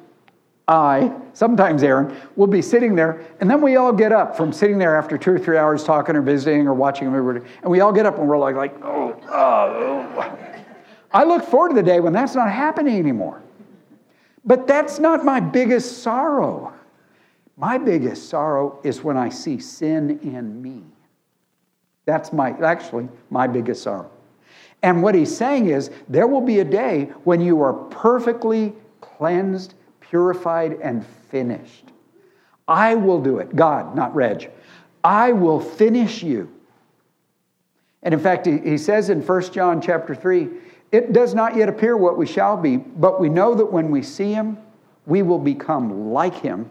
I, 0.68 1.14
sometimes 1.34 1.82
Aaron, 1.82 2.16
will 2.36 2.48
be 2.48 2.62
sitting 2.62 2.94
there, 2.96 3.26
and 3.40 3.50
then 3.50 3.62
we 3.62 3.78
all 3.78 3.94
get 3.94 4.12
up 4.12 4.36
from 4.36 4.52
sitting 4.52 4.78
there 4.78 4.98
after 4.98 5.18
two 5.18 5.32
or 5.32 5.40
three 5.40 5.58
hours 5.58 5.84
talking 5.84 6.16
or 6.16 6.22
visiting 6.22 6.68
or 6.68 6.74
watching 6.74 7.08
a 7.08 7.12
movie, 7.12 7.48
and 7.62 7.72
we 7.72 7.80
all 7.80 7.94
get 7.94 8.06
up 8.06 8.18
and 8.18 8.28
we're 8.28 8.38
like, 8.38 8.56
like 8.56 8.76
oh, 8.84 9.18
oh. 9.30 10.38
I 11.12 11.24
look 11.24 11.44
forward 11.44 11.70
to 11.70 11.76
the 11.76 11.84
day 11.84 12.00
when 12.00 12.12
that's 12.12 12.36
not 12.36 12.52
happening 12.52 13.00
anymore. 13.00 13.42
But 14.44 14.68
that's 14.68 15.00
not 15.00 15.26
my 15.26 15.40
biggest 15.40 16.04
sorrow. 16.04 16.74
My 17.58 17.78
biggest 17.78 18.30
sorrow 18.30 18.80
is 18.84 19.04
when 19.04 19.18
I 19.18 19.30
see 19.30 19.60
sin 19.60 20.20
in 20.22 20.62
me. 20.62 20.84
That's 22.06 22.32
my 22.32 22.52
actually 22.60 23.10
my 23.30 23.48
biggest 23.48 23.84
sorrow. 23.84 24.10
And 24.84 25.02
what 25.02 25.16
he's 25.16 25.36
saying 25.36 25.68
is 25.68 25.92
there 26.08 26.28
will 26.28 26.42
be 26.42 26.60
a 26.60 26.66
day 26.66 27.06
when 27.24 27.42
you 27.42 27.62
are 27.62 27.74
perfectly 27.74 28.74
cleansed, 29.02 29.74
purified, 30.10 30.80
and 30.82 31.06
finished. 31.06 31.86
I 32.68 32.96
will 32.96 33.22
do 33.22 33.40
it. 33.40 33.56
God, 33.56 33.96
not 33.96 34.14
Reg. 34.14 34.52
I 35.04 35.32
will 35.32 35.60
finish 35.60 36.22
you. 36.24 36.52
And 38.04 38.14
in 38.14 38.20
fact, 38.20 38.46
he 38.46 38.78
says 38.78 39.10
in 39.10 39.22
1 39.22 39.52
John 39.52 39.82
chapter 39.82 40.14
3, 40.14 40.50
it 40.92 41.14
does 41.14 41.34
not 41.34 41.56
yet 41.56 41.68
appear 41.68 41.98
what 41.98 42.18
we 42.18 42.26
shall 42.26 42.56
be, 42.56 42.78
but 42.78 43.20
we 43.20 43.30
know 43.30 43.56
that 43.56 43.66
when 43.66 43.92
we 43.92 44.02
see 44.02 44.34
him, 44.34 44.58
we 45.06 45.22
will 45.22 45.40
become 45.40 46.12
like 46.12 46.36
him 46.36 46.70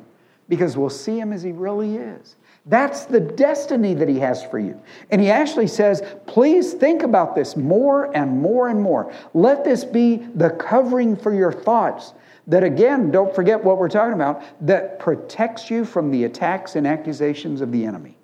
because 0.48 0.76
we'll 0.76 0.90
see 0.90 1.18
him 1.18 1.32
as 1.32 1.42
he 1.42 1.52
really 1.52 1.96
is. 1.96 2.36
That's 2.68 3.04
the 3.04 3.20
destiny 3.20 3.94
that 3.94 4.08
he 4.08 4.18
has 4.18 4.44
for 4.44 4.58
you. 4.58 4.80
And 5.10 5.20
he 5.20 5.30
actually 5.30 5.68
says, 5.68 6.02
please 6.26 6.72
think 6.72 7.02
about 7.02 7.36
this 7.36 7.56
more 7.56 8.14
and 8.16 8.40
more 8.40 8.68
and 8.68 8.82
more. 8.82 9.12
Let 9.34 9.64
this 9.64 9.84
be 9.84 10.16
the 10.34 10.50
covering 10.50 11.16
for 11.16 11.32
your 11.32 11.52
thoughts. 11.52 12.12
That 12.48 12.64
again, 12.64 13.12
don't 13.12 13.34
forget 13.34 13.62
what 13.62 13.78
we're 13.78 13.88
talking 13.88 14.14
about, 14.14 14.42
that 14.66 14.98
protects 14.98 15.70
you 15.70 15.84
from 15.84 16.10
the 16.10 16.24
attacks 16.24 16.74
and 16.74 16.86
accusations 16.86 17.60
of 17.60 17.70
the 17.70 17.84
enemy. 17.84 18.16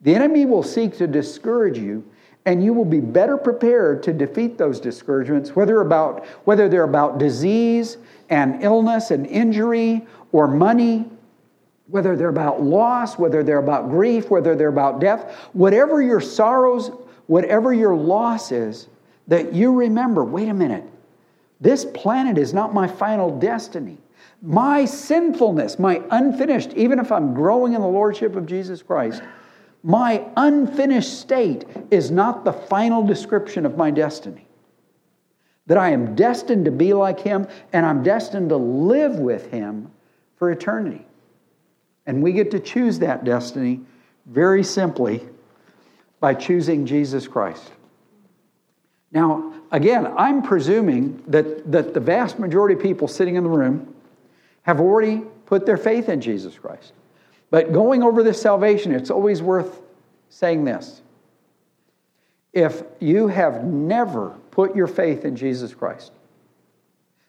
The 0.00 0.14
enemy 0.14 0.46
will 0.46 0.62
seek 0.62 0.96
to 0.98 1.06
discourage 1.06 1.78
you 1.78 2.04
and 2.46 2.62
you 2.62 2.74
will 2.74 2.84
be 2.84 3.00
better 3.00 3.36
prepared 3.36 4.02
to 4.02 4.12
defeat 4.12 4.58
those 4.58 4.80
discouragements, 4.80 5.56
whether, 5.56 5.80
about, 5.80 6.26
whether 6.44 6.68
they're 6.68 6.84
about 6.84 7.18
disease 7.18 7.96
and 8.28 8.62
illness 8.62 9.10
and 9.10 9.26
injury 9.26 10.06
or 10.32 10.46
money, 10.46 11.06
whether 11.94 12.16
they're 12.16 12.28
about 12.28 12.60
loss, 12.60 13.16
whether 13.16 13.44
they're 13.44 13.60
about 13.60 13.88
grief, 13.88 14.28
whether 14.28 14.56
they're 14.56 14.66
about 14.66 14.98
death, 15.00 15.32
whatever 15.52 16.02
your 16.02 16.20
sorrows, 16.20 16.90
whatever 17.28 17.72
your 17.72 17.94
loss 17.94 18.50
is, 18.50 18.88
that 19.28 19.52
you 19.52 19.72
remember 19.72 20.24
wait 20.24 20.48
a 20.48 20.52
minute, 20.52 20.82
this 21.60 21.84
planet 21.84 22.36
is 22.36 22.52
not 22.52 22.74
my 22.74 22.88
final 22.88 23.38
destiny. 23.38 23.96
My 24.42 24.84
sinfulness, 24.84 25.78
my 25.78 26.02
unfinished, 26.10 26.72
even 26.72 26.98
if 26.98 27.12
I'm 27.12 27.32
growing 27.32 27.74
in 27.74 27.80
the 27.80 27.86
Lordship 27.86 28.34
of 28.34 28.44
Jesus 28.44 28.82
Christ, 28.82 29.22
my 29.84 30.26
unfinished 30.36 31.20
state 31.20 31.64
is 31.92 32.10
not 32.10 32.44
the 32.44 32.52
final 32.52 33.06
description 33.06 33.64
of 33.64 33.76
my 33.76 33.92
destiny. 33.92 34.48
That 35.68 35.78
I 35.78 35.90
am 35.90 36.16
destined 36.16 36.64
to 36.64 36.72
be 36.72 36.92
like 36.92 37.20
Him 37.20 37.46
and 37.72 37.86
I'm 37.86 38.02
destined 38.02 38.48
to 38.48 38.56
live 38.56 39.14
with 39.14 39.52
Him 39.52 39.92
for 40.34 40.50
eternity. 40.50 41.06
And 42.06 42.22
we 42.22 42.32
get 42.32 42.50
to 42.50 42.60
choose 42.60 42.98
that 42.98 43.24
destiny 43.24 43.80
very 44.26 44.62
simply 44.62 45.26
by 46.20 46.34
choosing 46.34 46.86
Jesus 46.86 47.26
Christ. 47.28 47.72
Now, 49.12 49.54
again, 49.70 50.12
I'm 50.16 50.42
presuming 50.42 51.22
that, 51.28 51.70
that 51.70 51.94
the 51.94 52.00
vast 52.00 52.38
majority 52.38 52.74
of 52.74 52.82
people 52.82 53.08
sitting 53.08 53.36
in 53.36 53.44
the 53.44 53.50
room 53.50 53.94
have 54.62 54.80
already 54.80 55.22
put 55.46 55.66
their 55.66 55.76
faith 55.76 56.08
in 56.08 56.20
Jesus 56.20 56.58
Christ. 56.58 56.92
But 57.50 57.72
going 57.72 58.02
over 58.02 58.22
this 58.22 58.40
salvation, 58.40 58.92
it's 58.92 59.10
always 59.10 59.40
worth 59.42 59.80
saying 60.28 60.64
this. 60.64 61.02
If 62.52 62.82
you 62.98 63.28
have 63.28 63.64
never 63.64 64.30
put 64.50 64.74
your 64.74 64.86
faith 64.86 65.24
in 65.24 65.36
Jesus 65.36 65.74
Christ, 65.74 66.12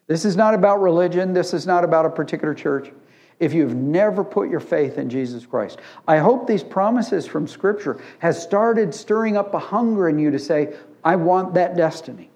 this 0.06 0.24
is 0.24 0.36
not 0.36 0.54
about 0.54 0.80
religion, 0.80 1.32
this 1.32 1.52
is 1.52 1.66
not 1.66 1.84
about 1.84 2.06
a 2.06 2.10
particular 2.10 2.54
church. 2.54 2.90
If 3.38 3.52
you've 3.52 3.74
never 3.74 4.24
put 4.24 4.48
your 4.48 4.60
faith 4.60 4.96
in 4.96 5.10
Jesus 5.10 5.44
Christ, 5.44 5.78
I 6.08 6.18
hope 6.18 6.46
these 6.46 6.62
promises 6.62 7.26
from 7.26 7.46
Scripture 7.46 8.00
has 8.18 8.42
started 8.42 8.94
stirring 8.94 9.36
up 9.36 9.52
a 9.52 9.58
hunger 9.58 10.08
in 10.08 10.18
you 10.18 10.30
to 10.30 10.38
say, 10.38 10.74
I 11.04 11.16
want 11.16 11.54
that 11.54 11.76
destiny. 11.76 12.30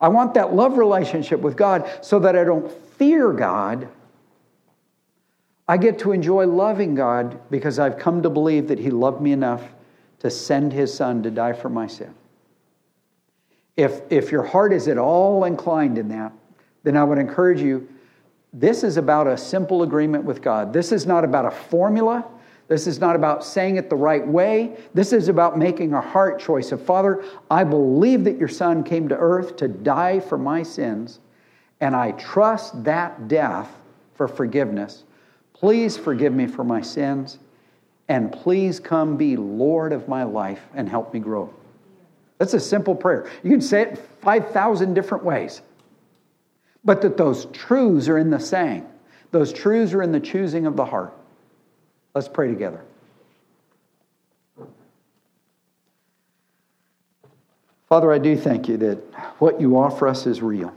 I 0.00 0.08
want 0.08 0.34
that 0.34 0.54
love 0.54 0.78
relationship 0.78 1.40
with 1.40 1.56
God 1.56 1.90
so 2.00 2.18
that 2.20 2.36
I 2.36 2.44
don't 2.44 2.70
fear 2.96 3.32
God, 3.32 3.88
I 5.68 5.76
get 5.76 6.00
to 6.00 6.12
enjoy 6.12 6.46
loving 6.46 6.94
God 6.94 7.38
because 7.50 7.78
I've 7.78 7.96
come 7.96 8.22
to 8.22 8.30
believe 8.30 8.68
that 8.68 8.78
He 8.78 8.90
loved 8.90 9.20
me 9.20 9.32
enough 9.32 9.62
to 10.18 10.30
send 10.30 10.72
His 10.72 10.92
Son 10.92 11.22
to 11.22 11.30
die 11.30 11.52
for 11.52 11.68
my 11.68 11.86
sin. 11.86 12.14
If, 13.76 14.00
if 14.10 14.32
your 14.32 14.42
heart 14.42 14.72
is 14.72 14.88
at 14.88 14.98
all 14.98 15.44
inclined 15.44 15.96
in 15.96 16.08
that, 16.08 16.32
then 16.82 16.96
I 16.96 17.04
would 17.04 17.18
encourage 17.18 17.60
you 17.60 17.88
this 18.52 18.82
is 18.82 18.96
about 18.96 19.26
a 19.26 19.36
simple 19.36 19.82
agreement 19.82 20.24
with 20.24 20.42
God. 20.42 20.72
This 20.72 20.92
is 20.92 21.06
not 21.06 21.24
about 21.24 21.46
a 21.46 21.50
formula. 21.50 22.26
This 22.68 22.86
is 22.86 23.00
not 23.00 23.16
about 23.16 23.44
saying 23.44 23.76
it 23.76 23.90
the 23.90 23.96
right 23.96 24.26
way. 24.26 24.76
This 24.94 25.12
is 25.12 25.28
about 25.28 25.58
making 25.58 25.92
a 25.92 26.00
heart 26.00 26.38
choice 26.38 26.70
of 26.70 26.80
Father, 26.80 27.24
I 27.50 27.64
believe 27.64 28.24
that 28.24 28.38
your 28.38 28.48
Son 28.48 28.84
came 28.84 29.08
to 29.08 29.16
earth 29.16 29.56
to 29.56 29.68
die 29.68 30.20
for 30.20 30.38
my 30.38 30.62
sins, 30.62 31.18
and 31.80 31.96
I 31.96 32.12
trust 32.12 32.84
that 32.84 33.26
death 33.26 33.68
for 34.14 34.28
forgiveness. 34.28 35.04
Please 35.52 35.96
forgive 35.96 36.32
me 36.32 36.46
for 36.46 36.62
my 36.62 36.80
sins, 36.80 37.38
and 38.08 38.32
please 38.32 38.78
come 38.78 39.16
be 39.16 39.36
Lord 39.36 39.92
of 39.92 40.08
my 40.08 40.22
life 40.22 40.62
and 40.74 40.88
help 40.88 41.12
me 41.12 41.20
grow. 41.20 41.52
That's 42.38 42.54
a 42.54 42.60
simple 42.60 42.94
prayer. 42.94 43.28
You 43.42 43.50
can 43.50 43.60
say 43.60 43.82
it 43.82 43.98
5,000 44.22 44.94
different 44.94 45.24
ways. 45.24 45.62
But 46.84 47.02
that 47.02 47.16
those 47.16 47.46
truths 47.46 48.08
are 48.08 48.18
in 48.18 48.30
the 48.30 48.40
saying, 48.40 48.86
those 49.30 49.52
truths 49.52 49.92
are 49.92 50.02
in 50.02 50.12
the 50.12 50.20
choosing 50.20 50.66
of 50.66 50.76
the 50.76 50.84
heart. 50.84 51.12
Let's 52.14 52.28
pray 52.28 52.48
together. 52.48 52.82
Father, 57.88 58.12
I 58.12 58.18
do 58.18 58.36
thank 58.36 58.68
you 58.68 58.76
that 58.78 58.98
what 59.40 59.60
you 59.60 59.76
offer 59.76 60.06
us 60.06 60.26
is 60.26 60.42
real. 60.42 60.72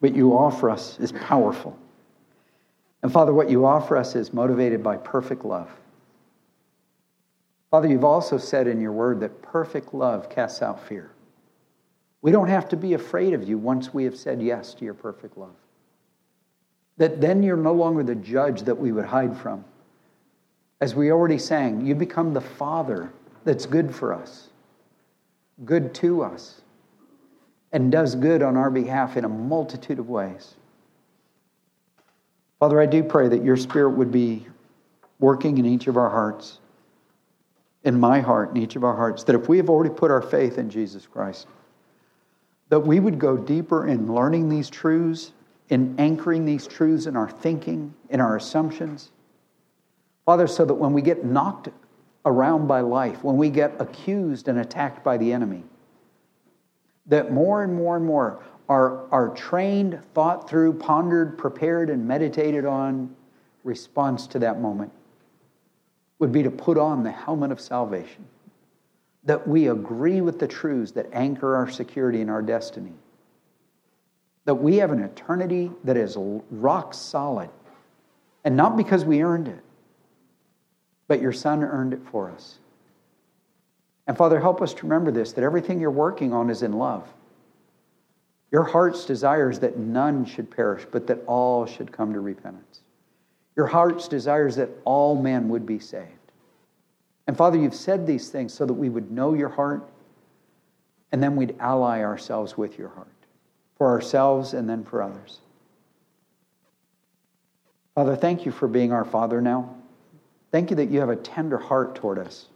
What 0.00 0.14
you 0.14 0.32
offer 0.32 0.70
us 0.70 0.98
is 0.98 1.12
powerful. 1.12 1.78
And 3.02 3.12
Father, 3.12 3.32
what 3.32 3.50
you 3.50 3.66
offer 3.66 3.96
us 3.96 4.16
is 4.16 4.32
motivated 4.32 4.82
by 4.82 4.96
perfect 4.96 5.44
love. 5.44 5.70
Father, 7.70 7.88
you've 7.88 8.04
also 8.04 8.36
said 8.36 8.66
in 8.66 8.80
your 8.80 8.92
word 8.92 9.20
that 9.20 9.42
perfect 9.42 9.94
love 9.94 10.28
casts 10.28 10.60
out 10.62 10.86
fear. 10.88 11.10
We 12.22 12.32
don't 12.32 12.48
have 12.48 12.68
to 12.70 12.76
be 12.76 12.94
afraid 12.94 13.32
of 13.32 13.48
you 13.48 13.56
once 13.56 13.94
we 13.94 14.04
have 14.04 14.16
said 14.16 14.42
yes 14.42 14.74
to 14.74 14.84
your 14.84 14.94
perfect 14.94 15.38
love. 15.38 15.54
That 16.98 17.20
then 17.20 17.42
you're 17.42 17.56
no 17.56 17.72
longer 17.72 18.02
the 18.02 18.14
judge 18.14 18.62
that 18.62 18.74
we 18.74 18.92
would 18.92 19.06
hide 19.06 19.36
from. 19.38 19.64
As 20.80 20.94
we 20.94 21.10
already 21.10 21.38
sang, 21.38 21.84
you 21.84 21.94
become 21.94 22.34
the 22.34 22.40
Father 22.40 23.10
that's 23.44 23.64
good 23.64 23.94
for 23.94 24.12
us, 24.12 24.48
good 25.64 25.94
to 25.94 26.22
us, 26.22 26.60
and 27.72 27.90
does 27.90 28.14
good 28.14 28.42
on 28.42 28.56
our 28.56 28.70
behalf 28.70 29.16
in 29.16 29.24
a 29.24 29.28
multitude 29.28 29.98
of 29.98 30.10
ways. 30.10 30.54
Father, 32.58 32.80
I 32.80 32.86
do 32.86 33.02
pray 33.02 33.28
that 33.28 33.42
your 33.42 33.56
Spirit 33.56 33.90
would 33.90 34.12
be 34.12 34.46
working 35.18 35.56
in 35.56 35.64
each 35.64 35.86
of 35.86 35.96
our 35.96 36.10
hearts, 36.10 36.58
in 37.84 37.98
my 37.98 38.20
heart, 38.20 38.50
in 38.50 38.58
each 38.58 38.76
of 38.76 38.84
our 38.84 38.96
hearts, 38.96 39.24
that 39.24 39.34
if 39.34 39.48
we 39.48 39.56
have 39.56 39.70
already 39.70 39.94
put 39.94 40.10
our 40.10 40.20
faith 40.20 40.58
in 40.58 40.68
Jesus 40.68 41.06
Christ, 41.06 41.46
that 42.70 42.80
we 42.80 43.00
would 43.00 43.18
go 43.18 43.36
deeper 43.36 43.86
in 43.86 44.12
learning 44.12 44.48
these 44.48 44.70
truths, 44.70 45.32
in 45.68 45.94
anchoring 45.98 46.46
these 46.46 46.66
truths 46.66 47.06
in 47.06 47.16
our 47.16 47.28
thinking, 47.28 47.94
in 48.08 48.20
our 48.20 48.36
assumptions. 48.36 49.10
Father, 50.24 50.46
so 50.46 50.64
that 50.64 50.74
when 50.74 50.92
we 50.92 51.02
get 51.02 51.24
knocked 51.24 51.68
around 52.24 52.66
by 52.66 52.80
life, 52.80 53.22
when 53.22 53.36
we 53.36 53.50
get 53.50 53.74
accused 53.80 54.48
and 54.48 54.58
attacked 54.58 55.04
by 55.04 55.16
the 55.16 55.32
enemy, 55.32 55.64
that 57.06 57.32
more 57.32 57.62
and 57.64 57.74
more 57.74 57.96
and 57.96 58.06
more 58.06 58.42
our, 58.68 59.08
our 59.10 59.30
trained, 59.30 60.00
thought 60.14 60.48
through, 60.48 60.72
pondered, 60.74 61.36
prepared, 61.36 61.90
and 61.90 62.06
meditated 62.06 62.64
on 62.64 63.14
response 63.64 64.28
to 64.28 64.38
that 64.38 64.60
moment 64.60 64.92
would 66.20 66.30
be 66.30 66.44
to 66.44 66.50
put 66.52 66.78
on 66.78 67.02
the 67.02 67.10
helmet 67.10 67.50
of 67.50 67.60
salvation. 67.60 68.24
That 69.24 69.46
we 69.46 69.68
agree 69.68 70.20
with 70.20 70.38
the 70.38 70.48
truths 70.48 70.92
that 70.92 71.06
anchor 71.12 71.56
our 71.56 71.68
security 71.68 72.20
and 72.20 72.30
our 72.30 72.42
destiny. 72.42 72.92
That 74.46 74.54
we 74.54 74.76
have 74.76 74.92
an 74.92 75.00
eternity 75.02 75.70
that 75.84 75.96
is 75.96 76.16
rock 76.50 76.94
solid. 76.94 77.50
And 78.44 78.56
not 78.56 78.76
because 78.76 79.04
we 79.04 79.22
earned 79.22 79.48
it, 79.48 79.62
but 81.08 81.20
your 81.20 81.32
Son 81.32 81.62
earned 81.62 81.92
it 81.92 82.00
for 82.10 82.30
us. 82.30 82.58
And 84.06 84.16
Father, 84.16 84.40
help 84.40 84.62
us 84.62 84.74
to 84.74 84.82
remember 84.84 85.10
this 85.10 85.32
that 85.34 85.44
everything 85.44 85.80
you're 85.80 85.90
working 85.90 86.32
on 86.32 86.50
is 86.50 86.62
in 86.62 86.72
love. 86.72 87.06
Your 88.50 88.64
heart's 88.64 89.04
desire 89.04 89.50
is 89.50 89.60
that 89.60 89.78
none 89.78 90.24
should 90.24 90.50
perish, 90.50 90.86
but 90.90 91.06
that 91.06 91.22
all 91.26 91.66
should 91.66 91.92
come 91.92 92.12
to 92.14 92.20
repentance. 92.20 92.80
Your 93.54 93.66
heart's 93.66 94.08
desire 94.08 94.48
is 94.48 94.56
that 94.56 94.70
all 94.84 95.20
men 95.20 95.48
would 95.48 95.66
be 95.66 95.78
saved. 95.78 96.08
And 97.30 97.36
Father, 97.36 97.56
you've 97.56 97.76
said 97.76 98.08
these 98.08 98.28
things 98.28 98.52
so 98.52 98.66
that 98.66 98.74
we 98.74 98.88
would 98.88 99.12
know 99.12 99.34
your 99.34 99.50
heart 99.50 99.88
and 101.12 101.22
then 101.22 101.36
we'd 101.36 101.54
ally 101.60 102.02
ourselves 102.02 102.58
with 102.58 102.76
your 102.76 102.88
heart 102.88 103.06
for 103.78 103.86
ourselves 103.86 104.52
and 104.52 104.68
then 104.68 104.82
for 104.82 105.00
others. 105.00 105.38
Father, 107.94 108.16
thank 108.16 108.44
you 108.44 108.50
for 108.50 108.66
being 108.66 108.90
our 108.90 109.04
Father 109.04 109.40
now. 109.40 109.76
Thank 110.50 110.70
you 110.70 110.76
that 110.78 110.90
you 110.90 110.98
have 110.98 111.08
a 111.08 111.14
tender 111.14 111.56
heart 111.56 111.94
toward 111.94 112.18
us. 112.18 112.48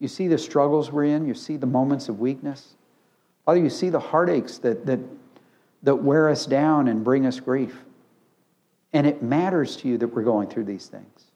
You 0.00 0.08
see 0.08 0.28
the 0.28 0.36
struggles 0.36 0.92
we're 0.92 1.04
in, 1.04 1.26
you 1.26 1.32
see 1.32 1.56
the 1.56 1.64
moments 1.64 2.10
of 2.10 2.20
weakness. 2.20 2.74
Father, 3.46 3.60
you 3.60 3.70
see 3.70 3.88
the 3.88 4.00
heartaches 4.00 4.58
that, 4.58 4.84
that, 4.84 5.00
that 5.82 5.96
wear 5.96 6.28
us 6.28 6.44
down 6.44 6.88
and 6.88 7.02
bring 7.02 7.24
us 7.24 7.40
grief. 7.40 7.74
And 8.92 9.06
it 9.06 9.22
matters 9.22 9.78
to 9.78 9.88
you 9.88 9.96
that 9.96 10.08
we're 10.08 10.24
going 10.24 10.50
through 10.50 10.64
these 10.64 10.88
things. 10.88 11.30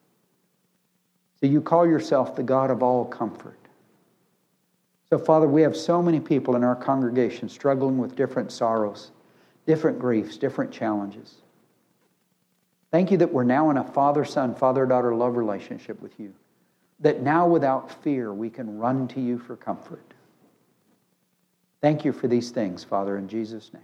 So 1.41 1.47
you 1.47 1.61
call 1.61 1.87
yourself 1.87 2.35
the 2.35 2.43
God 2.43 2.71
of 2.71 2.83
all 2.83 3.05
comfort. 3.05 3.59
So, 5.09 5.19
Father, 5.19 5.47
we 5.49 5.63
have 5.63 5.77
so 5.77 6.03
many 6.03 6.21
people 6.21 6.57
in 6.57 6.65
our 6.65 6.77
congregation 6.77 7.49
struggling 7.49 7.97
with 7.97 8.17
different 8.17 8.53
sorrows, 8.53 9.11
different 9.67 9.99
griefs, 9.99 10.37
different 10.37 10.71
challenges. 10.71 11.37
Thank 12.91 13.11
you 13.11 13.19
that 13.19 13.33
we're 13.33 13.45
now 13.45 13.71
in 13.71 13.77
a 13.77 13.85
father 13.85 14.25
son, 14.25 14.55
father 14.55 14.85
daughter 14.85 15.15
love 15.15 15.37
relationship 15.37 16.01
with 16.03 16.19
you. 16.19 16.35
That 17.01 17.23
now, 17.23 17.47
without 17.47 17.91
fear, 18.03 18.33
we 18.33 18.51
can 18.51 18.79
run 18.79 19.09
to 19.09 19.21
you 19.21 19.39
for 19.39 19.57
comfort. 19.57 20.03
Thank 21.81 22.05
you 22.05 22.13
for 22.13 22.27
these 22.27 22.51
things, 22.51 22.83
Father, 22.83 23.17
in 23.17 23.29
Jesus' 23.29 23.73
name. 23.73 23.83